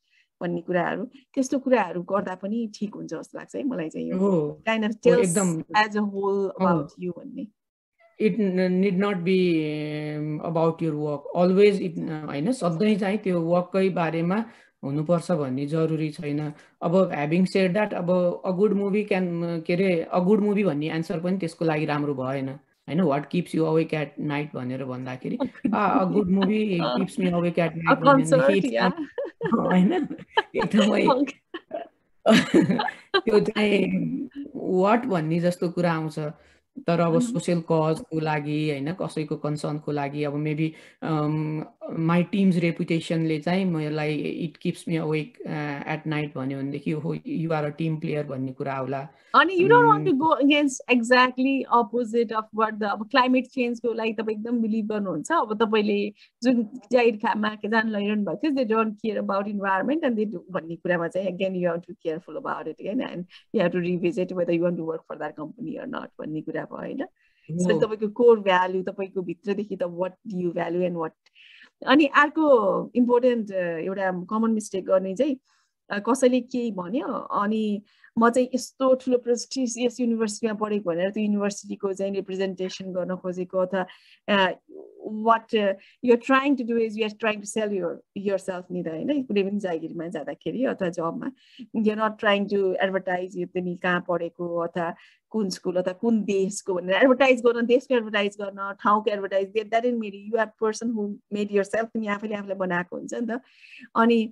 [0.44, 4.32] भन्ने कुराहरू त्यस्तो कुराहरू गर्दा पनि ठिक हुन्छ जस्तो लाग्छ है मलाई चाहिँ यो
[4.68, 5.38] kind of tells
[5.84, 7.48] as a whole about you भन्ने।
[8.20, 8.36] It
[8.72, 9.38] need not be
[10.46, 14.38] about your work always it होइन सधैँ चाहिँ त्यो वर्ककै बारेमा
[14.84, 16.40] हुनुपर्छ भन्ने जरुरी छैन।
[16.82, 18.10] अब ह्याभिङ सेड द्याट अब
[18.46, 22.14] अ गुड मुभी क्यान के अरे अ गुड मुभी भन्ने एन्सर पनि त्यसको लागि राम्रो
[22.16, 22.50] भएन।
[22.88, 25.36] होइन what keeps you awake at night भनेर भन्दाखेरि
[25.74, 28.94] a good movie keeps me awake at night
[29.54, 30.08] होइन
[30.56, 31.08] एकदमै
[33.20, 36.20] त्यो चाहिँ वाट भन्ने जस्तो कुरा आउँछ।
[36.88, 40.74] तर अब सोसियल कजको लागि होइन कसैको कन्सर्नको लागि अब मेबी
[41.84, 47.64] माई टिम्स रेपुटेसनले चाहिँ मलाई it keeps me awake at night भन्यो भनेदेखि हो युआर
[47.64, 49.00] अ टिम प्लेयर भन्ने कुरा होला।
[49.36, 53.94] अनि you don't want to go against exactly opposite of what the अब क्लाइमेट चेन्जको
[53.94, 56.00] लागि तपाईँ एकदम बिलिभ गर्नुहुन्छ। अब तपाईँले
[56.44, 60.76] जुन जाहिर खामा जान लैरहनु भएको थियो they don't care about environment and they भन्ने
[60.76, 63.26] कुरामा चाहिँ again you have to careful about it होइन and
[63.56, 66.42] you have to revisit whether you want to work for that company or not भन्ने
[66.42, 67.06] कुरा भयो होइन?
[67.50, 71.14] तपाईँको कोर भ्याल्यु तपाईँको भित्रदेखि त what you value and what
[71.88, 75.38] अनि अर्को इम्पोर्टेन्ट एउटा कमन मिस्टेक गर्ने चाहिँ
[75.90, 77.08] कसैले केही भन्यो
[77.42, 77.64] अनि
[78.18, 83.86] म चाहिँ यस्तो ठुलो प्रेस्टिजियस युनिभर्सिटीमा पढेको भनेर त्यो युनिभर्सिटीको चाहिँ रिप्रेजेन्टेसन गर्न खोजेको अथवा
[85.28, 88.02] what you're trying to do is you're trying to sell your
[88.38, 91.32] yourself नि त होइन कुनै पनि जागिरमा जाँदाखेरि अथवा जबमा
[91.76, 94.94] you're not trying to advertise यो तिमी कहाँ पढेको अथवा
[95.30, 99.94] कुन स्कुल अथवा कुन देशको भनेर एडभर्टाइज गर्न देशको एडभर्टाइज गर्न ठाउँको advertise that is
[100.06, 103.42] merry you are person who made yourself तिमी आफैले आफूलाई बनाएको हुन्छ नि त।
[103.96, 104.24] अनि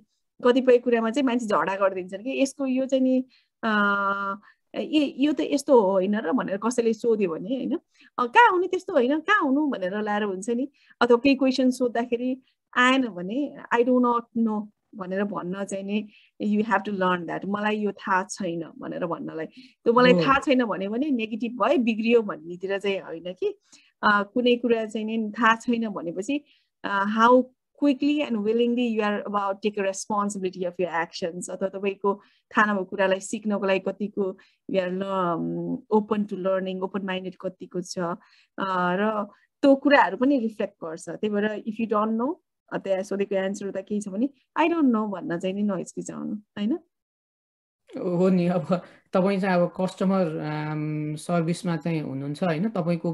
[0.44, 3.24] कतिपय कुरामा चाहिँ मान्छे झगडा गरिदिन्छन् कि यसको यो चाहिँ नि
[3.62, 7.76] यो त यस्तो हो होइन र भनेर कसैले सोध्यो भने होइन
[8.18, 10.68] कहाँ हुने त्यस्तो होइन कहाँ हुनु भनेर लाएर हुन्छ नि
[11.00, 12.36] अथवा केही क्वेसन सोद्धाखेरि
[12.72, 13.40] आएन भने
[13.72, 14.60] आई डोन्ट नट नो
[14.96, 16.06] भनेर भन्न चाहिँ नि
[16.40, 20.64] you have to learn that मलाई यो थाहा छैन भनेर भन्नलाई त्यो मलाई थाहा छैन
[20.64, 23.54] भन्यो भने नेगेटिभ भयो बिग्रियो भन्नेतिर चाहिँ होइन कि
[24.02, 26.40] कुनै कुरा चाहिँ नि थाहा छैन भनेपछि
[26.84, 27.42] how
[27.82, 32.14] quickly and willingly you are about take a responsibility of your actions अथवा तपाईँको
[32.50, 34.26] थाहा नभएको कुरालाई सिक्नको लागि कतिको
[34.68, 34.90] you are
[35.98, 38.16] open to learning open minded कतिको छ।
[39.00, 39.10] र
[39.62, 42.28] त्यो कुराहरू पनि रिफ्लेक्ट गर्छ। त्यही भएर इफ यु डोन्ट नो
[42.72, 44.28] त्यहाँ सोधेको एन्सर त केही छ भने
[44.58, 46.72] आई डोन्ट नो भन्न चाहिँ नि नहिचकिचाउनु होइन?
[47.90, 48.66] हो नि। अब
[49.12, 50.24] तपाईँ चाहिँ अब कस्टमर
[51.20, 52.68] सर्भिसमा चाहिँ हुनुहुन्छ होइन?
[52.76, 53.10] तपाईँको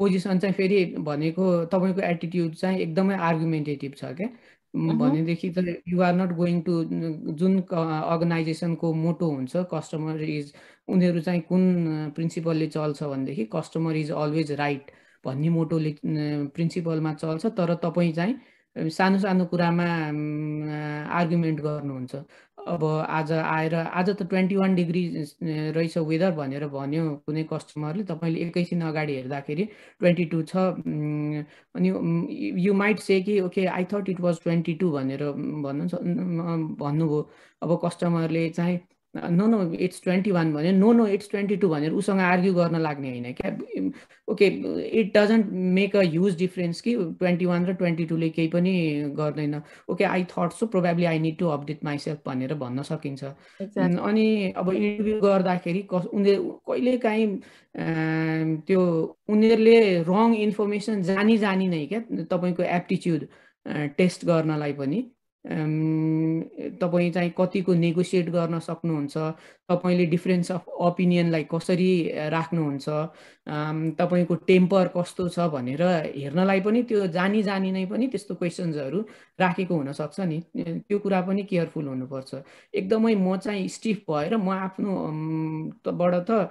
[0.00, 4.28] पोजिसन चाहिँ फेरि भनेको तपाईँको एटिट्युड चाहिँ एकदमै आर्गुमेन्टेटिभ छ क्या।
[4.74, 6.72] भनेदेखि त युआर नट गोइङ टु
[7.40, 10.52] जुन अर्गनाइजेसनको मोटो हुन्छ कस्टमर इज
[10.88, 11.62] उनीहरू चाहिँ कुन
[12.16, 14.90] प्रिन्सिपलले चल्छ भनेदेखि कस्टमर इज अलवेज राइट
[15.24, 15.94] भन्ने मोटोले
[16.54, 19.84] प्रिन्सिपलमा चल्छ तर तपाईँ चाहिँ सानो सानो कुरामा
[21.18, 22.14] आर्गुमेन्ट गर्नुहुन्छ।
[22.66, 25.02] अब आज आएर आज त ट्वेन्टी वान डिग्री
[25.42, 29.64] रहेछ वेदर भनेर भन्यो कुनै कस्टमरले। तपाईँले एकैछिन अगाडि हेर्दाखेरि
[30.00, 30.56] ट्वेन्टी टू छ।
[31.76, 31.88] अनि
[32.66, 35.22] यु माइट से कि okay I thought it was twenty two भनेर
[35.66, 35.84] भन्नु
[36.82, 37.20] भन्नुभयो।
[37.62, 38.78] अब कस्टमरले चाहिँ
[39.30, 42.80] no no it's twenty one भन्यो no no it's twenty two भनेर उसँग आर्ग्यु गर्न
[42.82, 43.50] लाग्ने होइन क्या?
[44.28, 44.46] Okay
[45.00, 48.72] it doesn't make a huge difference कि ट्वेन्टी वान र ट्वेन्टी टूले केही पनि
[49.18, 49.60] गर्दैन।
[49.90, 54.72] Okay I thought so probably I need to update myself भनेर भन्न सकिन्छ। अनि अब
[54.72, 57.26] इन्टरभ्यू गर्दाखेरि कस उनीहरू कहिले काहीँ
[58.66, 58.80] त्यो
[59.28, 62.00] उनीहरूले रङ इन्फर्मेसन जानी जानी नै क्या
[62.30, 63.26] तपाईँको एप्टिच्युड
[63.98, 65.04] टेस्ट गर्नलाई पनि।
[65.46, 69.16] तपाईँ चाहिँ कतिको नेगोसिएट गर्न सक्नुहुन्छ?
[69.70, 71.90] तपाईँले डिफ्रेन्स अफ ओपिनियनलाई कसरी
[72.34, 72.86] राख्नुहुन्छ?
[73.98, 75.82] तपाईँको टेम्पर कस्तो छ भनेर
[76.16, 79.00] हेर्नलाई पनि त्यो जानी जानी नै पनि त्यस्तो क्वेसन्सहरू
[79.40, 80.38] राखेको हुनसक्छ नि।
[80.88, 82.34] त्यो कुरा पनि केयरफुल हुनुपर्छ।
[82.74, 84.92] एकदमै म चाहिँ स्टिफ भएर म आफ्नो
[85.94, 86.50] बाट त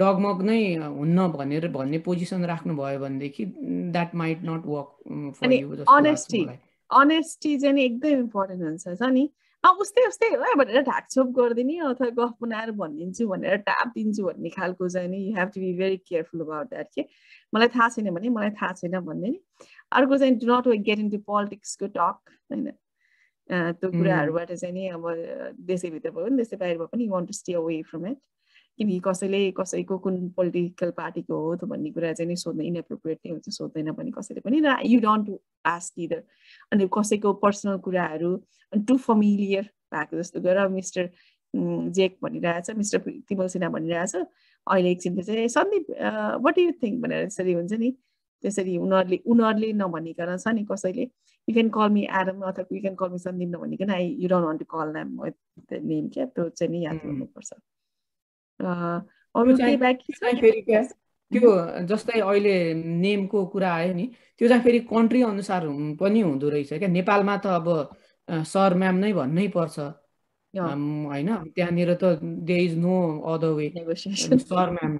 [0.00, 3.44] डगमग नै हुन्न भनेर भन्ने पोजिसन राख्नुभयो भनेदेखि
[3.92, 4.88] that might not work
[5.40, 9.28] for you जस्तो अनेस्टी चाहिँ एकदम इम्पोर्टेन्ट हुन्छ छ नि।
[9.64, 14.50] अब उस्तै उस्तै हो भनेर ढाकछोप गरिदिने अथवा गफ बनाएर भनिदिन्छु भनेर टाप दिन्छु भन्ने
[14.50, 17.04] खालको चाहिँ नि you have to be very careful about that के
[17.54, 19.40] मलाई थाहा छैन भने मलाई थाहा छैन भन्ने नि।
[19.92, 22.70] अर्को चाहिँ do not get in to पोलिटिक्सको talk होइन?
[23.50, 25.04] त्यो कुराहरूबाट चाहिँ नि अब
[25.68, 28.18] देशैभित्र भयो नि देशै बाहिर भयो पनि you want to stay away from it
[28.80, 33.32] किनकि कसैले कसैको कुन पोलिटिकल पार्टीको हो त भन्ने कुरा चाहिँ नि सोध्न इनएप्रोप्रिएट नै
[33.32, 35.40] हुन्छ सोध्दैन पनि कसैले पनि र you don't to
[35.72, 36.22] ask either
[36.72, 38.30] अनि कसैको पर्सनल कुराहरू
[38.88, 41.10] टु फमिलियर भएको जस्तो गर मिस्टर
[41.54, 44.14] जेक भनिरहेछ मिस्टर तिमल सिन्हा भनिरहेछ।
[44.66, 45.86] अहिले एकछिन चाहिँ सन्दीप
[46.44, 47.90] वाट यु थिङ्क भनेर त्यसरी हुन्छ नि
[48.44, 51.02] त्यसरी उनीहरूले उनीहरूले नभनिकन छ नि कसैले।
[51.48, 54.46] You can call me Adam अथवा you can call me Sandeep नभनिकन I you don't
[54.46, 55.10] want to call name
[55.90, 56.26] name क्या?
[56.26, 57.52] त्यो चाहिँ नि याद गर्नुपर्छ।
[58.60, 60.12] अरू केही बाँकी
[61.30, 61.50] त्यो
[61.86, 64.06] जस्तै अहिले नेमको कुरा आयो नि
[64.38, 65.66] त्यो चाहिँ फेरि कन्ट्री अनुसार
[66.00, 66.88] पनि हुँदो रहेछ क्या?
[66.88, 67.66] नेपालमा त अब
[68.28, 69.78] सर म्याम नै भन्नै पर्छ।
[70.54, 71.30] होइन?
[71.54, 74.98] त्यहाँनिर त there is no other way sir ma'am.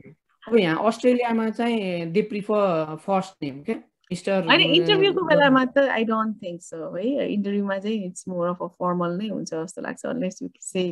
[0.49, 3.79] अब यहाँ अस्ट्रेलियामा चाहिँ दे प्रिफर फर्स्ट नेम क्या?
[4.11, 7.27] होइन इन्टरभ्यूको बेलामा त आई डोन्ट थिङ्क सो है?
[7.33, 10.85] इन्टरभ्यूमा चाहिँ it's more of a formal नै हुन्छ जस्तो लाग्छ अनलेस यु से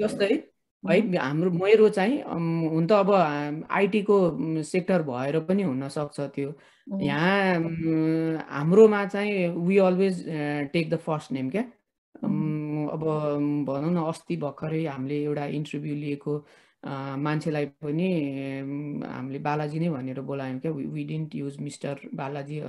[0.00, 0.34] जस्तै
[0.90, 1.16] है?
[1.16, 3.10] हाम्रो मेरो चाहिँ हुन त अब
[3.70, 4.16] आइटीको
[4.62, 6.52] सेक्टर भएर पनि हुनसक्छ त्यो।
[7.00, 7.60] यहाँ
[8.50, 10.24] हाम्रोमा चाहिँ we always
[10.72, 11.62] take the first name क्या?
[12.94, 13.02] अब
[13.68, 16.36] भनौँ न अस्ति भर्खरै हामीले एउटा इन्टरभ्यू लिएको
[17.24, 18.08] मान्छेलाई पनि
[19.04, 20.72] हामीले बालाजी नै भनेर बोलायौँ क्या?
[20.72, 22.60] We didn't use mister Balaji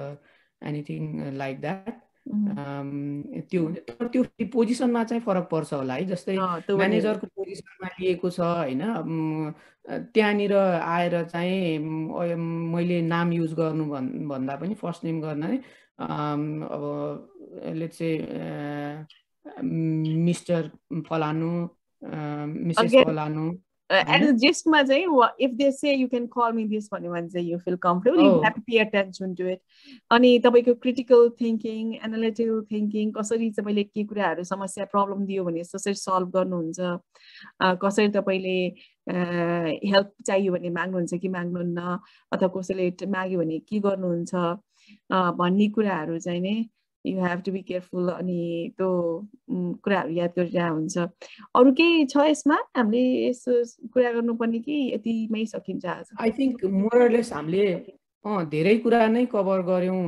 [0.61, 1.01] anything
[1.37, 4.23] like that त्यो तर त्यो
[4.53, 8.81] पोजिसनमा चाहिँ फरक पर्छ होला है जस्तै म्यानेजरको पोजिसनमा लिएको छ होइन
[10.13, 15.57] त्यहाँनिर आएर चाहिँ मैले नाम युज गर्नु भन् भन्दा पनि फर्स्ट नेम गर्न है
[15.99, 16.83] अब
[17.75, 18.19] लेट्स चाहिँ
[20.25, 20.69] मिस्टर
[21.09, 21.51] फलानु
[22.65, 23.45] मिसेस फलानु।
[23.89, 25.05] एट द जेस्टमा चाहिँ
[25.45, 28.31] if they say you can call me this भन्यो भने चाहिँ you feel comfortable you
[28.43, 29.59] have pay attention to it
[30.11, 35.93] अनि तपाईँको क्रिटिकल थिङ्किङ एनालिटिकल थिङ्किङ कसरी तपाईँले के कुराहरू समस्या प्रब्लम दियो भने कसरी
[35.93, 36.79] सल्भ गर्नुहुन्छ?
[37.83, 38.57] कसरी तपाईँले
[39.07, 41.97] हेल्प चाहियो भने माग्नुहुन्छ कि माग्नुहुन्न?
[42.31, 44.33] अथवा कसैले माग्यो भने के गर्नुहुन्छ?
[45.39, 46.55] भन्ने कुराहरू चाहिँ नै
[47.05, 48.39] you have to be careful अनि
[48.77, 48.89] त्यो
[49.83, 50.97] कुराहरू याद गरिरहेको हुन्छ।
[51.59, 52.57] अरू केही छ यसमा?
[52.77, 53.51] हामीले यसो
[53.93, 56.05] कुरा गर्नुपर्ने कि यतिमै सकिन्छ आज?
[56.19, 57.67] आई थिङ्क मोरलेस हामीले
[58.25, 60.01] धेरै कुरा नै कभर गऱ्यौँ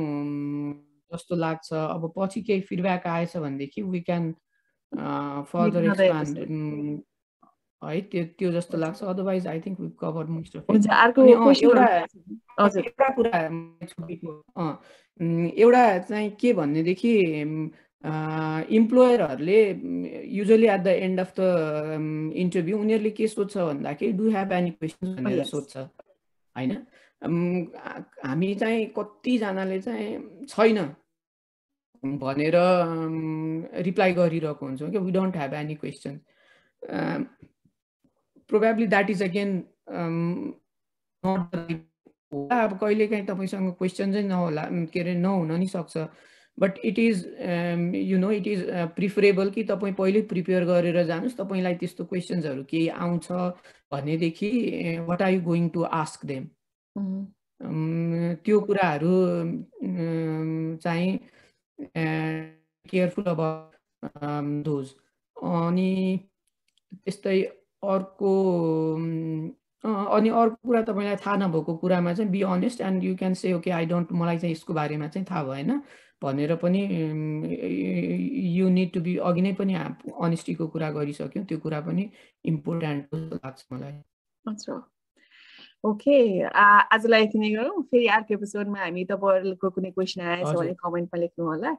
[1.10, 4.24] जस्तो लाग्छ। अब पछि केही फिडब्याक आएछ भनेदेखि वी क्यान
[5.52, 6.36] फर्दर एक्सपान्ड
[7.82, 10.64] है त्यो त्यो जस्तो लाग्छ। Otherwise I think we cover most of
[12.76, 13.38] एउटा कुरा
[15.20, 17.14] एउटा चाहिँ के भनेदेखि
[18.78, 19.60] इम्प्लोयरहरूले
[20.38, 21.40] usually at the end of the
[22.36, 26.72] interview उनीहरूले के सोध्छ भन्दाखेरि डु हेभ एनी क्वेसन भनेर सोध्छ। होइन?
[28.24, 30.78] हामी चाहिँ कतिजनाले चाहिँ छैन।
[32.04, 32.56] भनेर
[33.84, 36.14] रिप्लाई गरिरहेको हुन्छौँ क्या we don't have any question
[38.50, 39.50] probably that is again
[41.24, 41.54] not
[42.32, 45.96] होला अब कहिलेकाहीँ तपाईँसँग क्वेसन चाहिँ नहोला के अरे नहुन नि सक्छ।
[46.58, 47.24] But it is
[47.94, 48.64] you know it is
[48.96, 53.28] preferable कि तपाईँ पहिल्यै प्रिपेयर गरेर जानुहोस्। तपाईँलाई त्यस्तो क्वेसन्सहरू केही आउँछ
[53.92, 54.50] भनेदेखि
[55.08, 56.44] what are you going to ask them
[58.44, 59.14] त्यो कुराहरू
[60.82, 61.18] चाहिँ
[62.90, 63.40] केयरफुल अब
[64.64, 64.86] दोज
[65.36, 65.92] अनि
[66.92, 67.40] त्यस्तै
[67.82, 68.30] अर्को
[69.84, 73.70] अनि अर्को कुरा तपाईँलाई थाहा नभएको कुरामा चाहिँ be honest and you can say okay
[73.70, 75.80] I don't मलाई चाहिँ यसको बारेमा चाहिँ थाहा भएन।
[76.22, 76.80] भनेर पनि
[78.58, 82.10] यु निड टु बी अघि नै पनि अनेस्टीको कुरा गरिसक्यौँ त्यो कुरा पनि
[82.44, 83.92] इम्पोर्टेन्ट लाग्छ मलाई।
[85.86, 86.16] ओके
[86.58, 91.44] आजलाई यति नै गरौँ। फेरि अर्को एपिसोडमा हामी तपाईँहरूको कुनै क्वेसन आएछ भने कमेन्टमा लेख्नु
[91.46, 91.70] होला।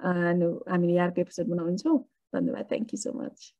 [0.00, 1.98] हामीले अर्को एपिसोड बनाउँछौँ
[2.34, 3.52] धन्यवाद थ्याङ्क यू सो मच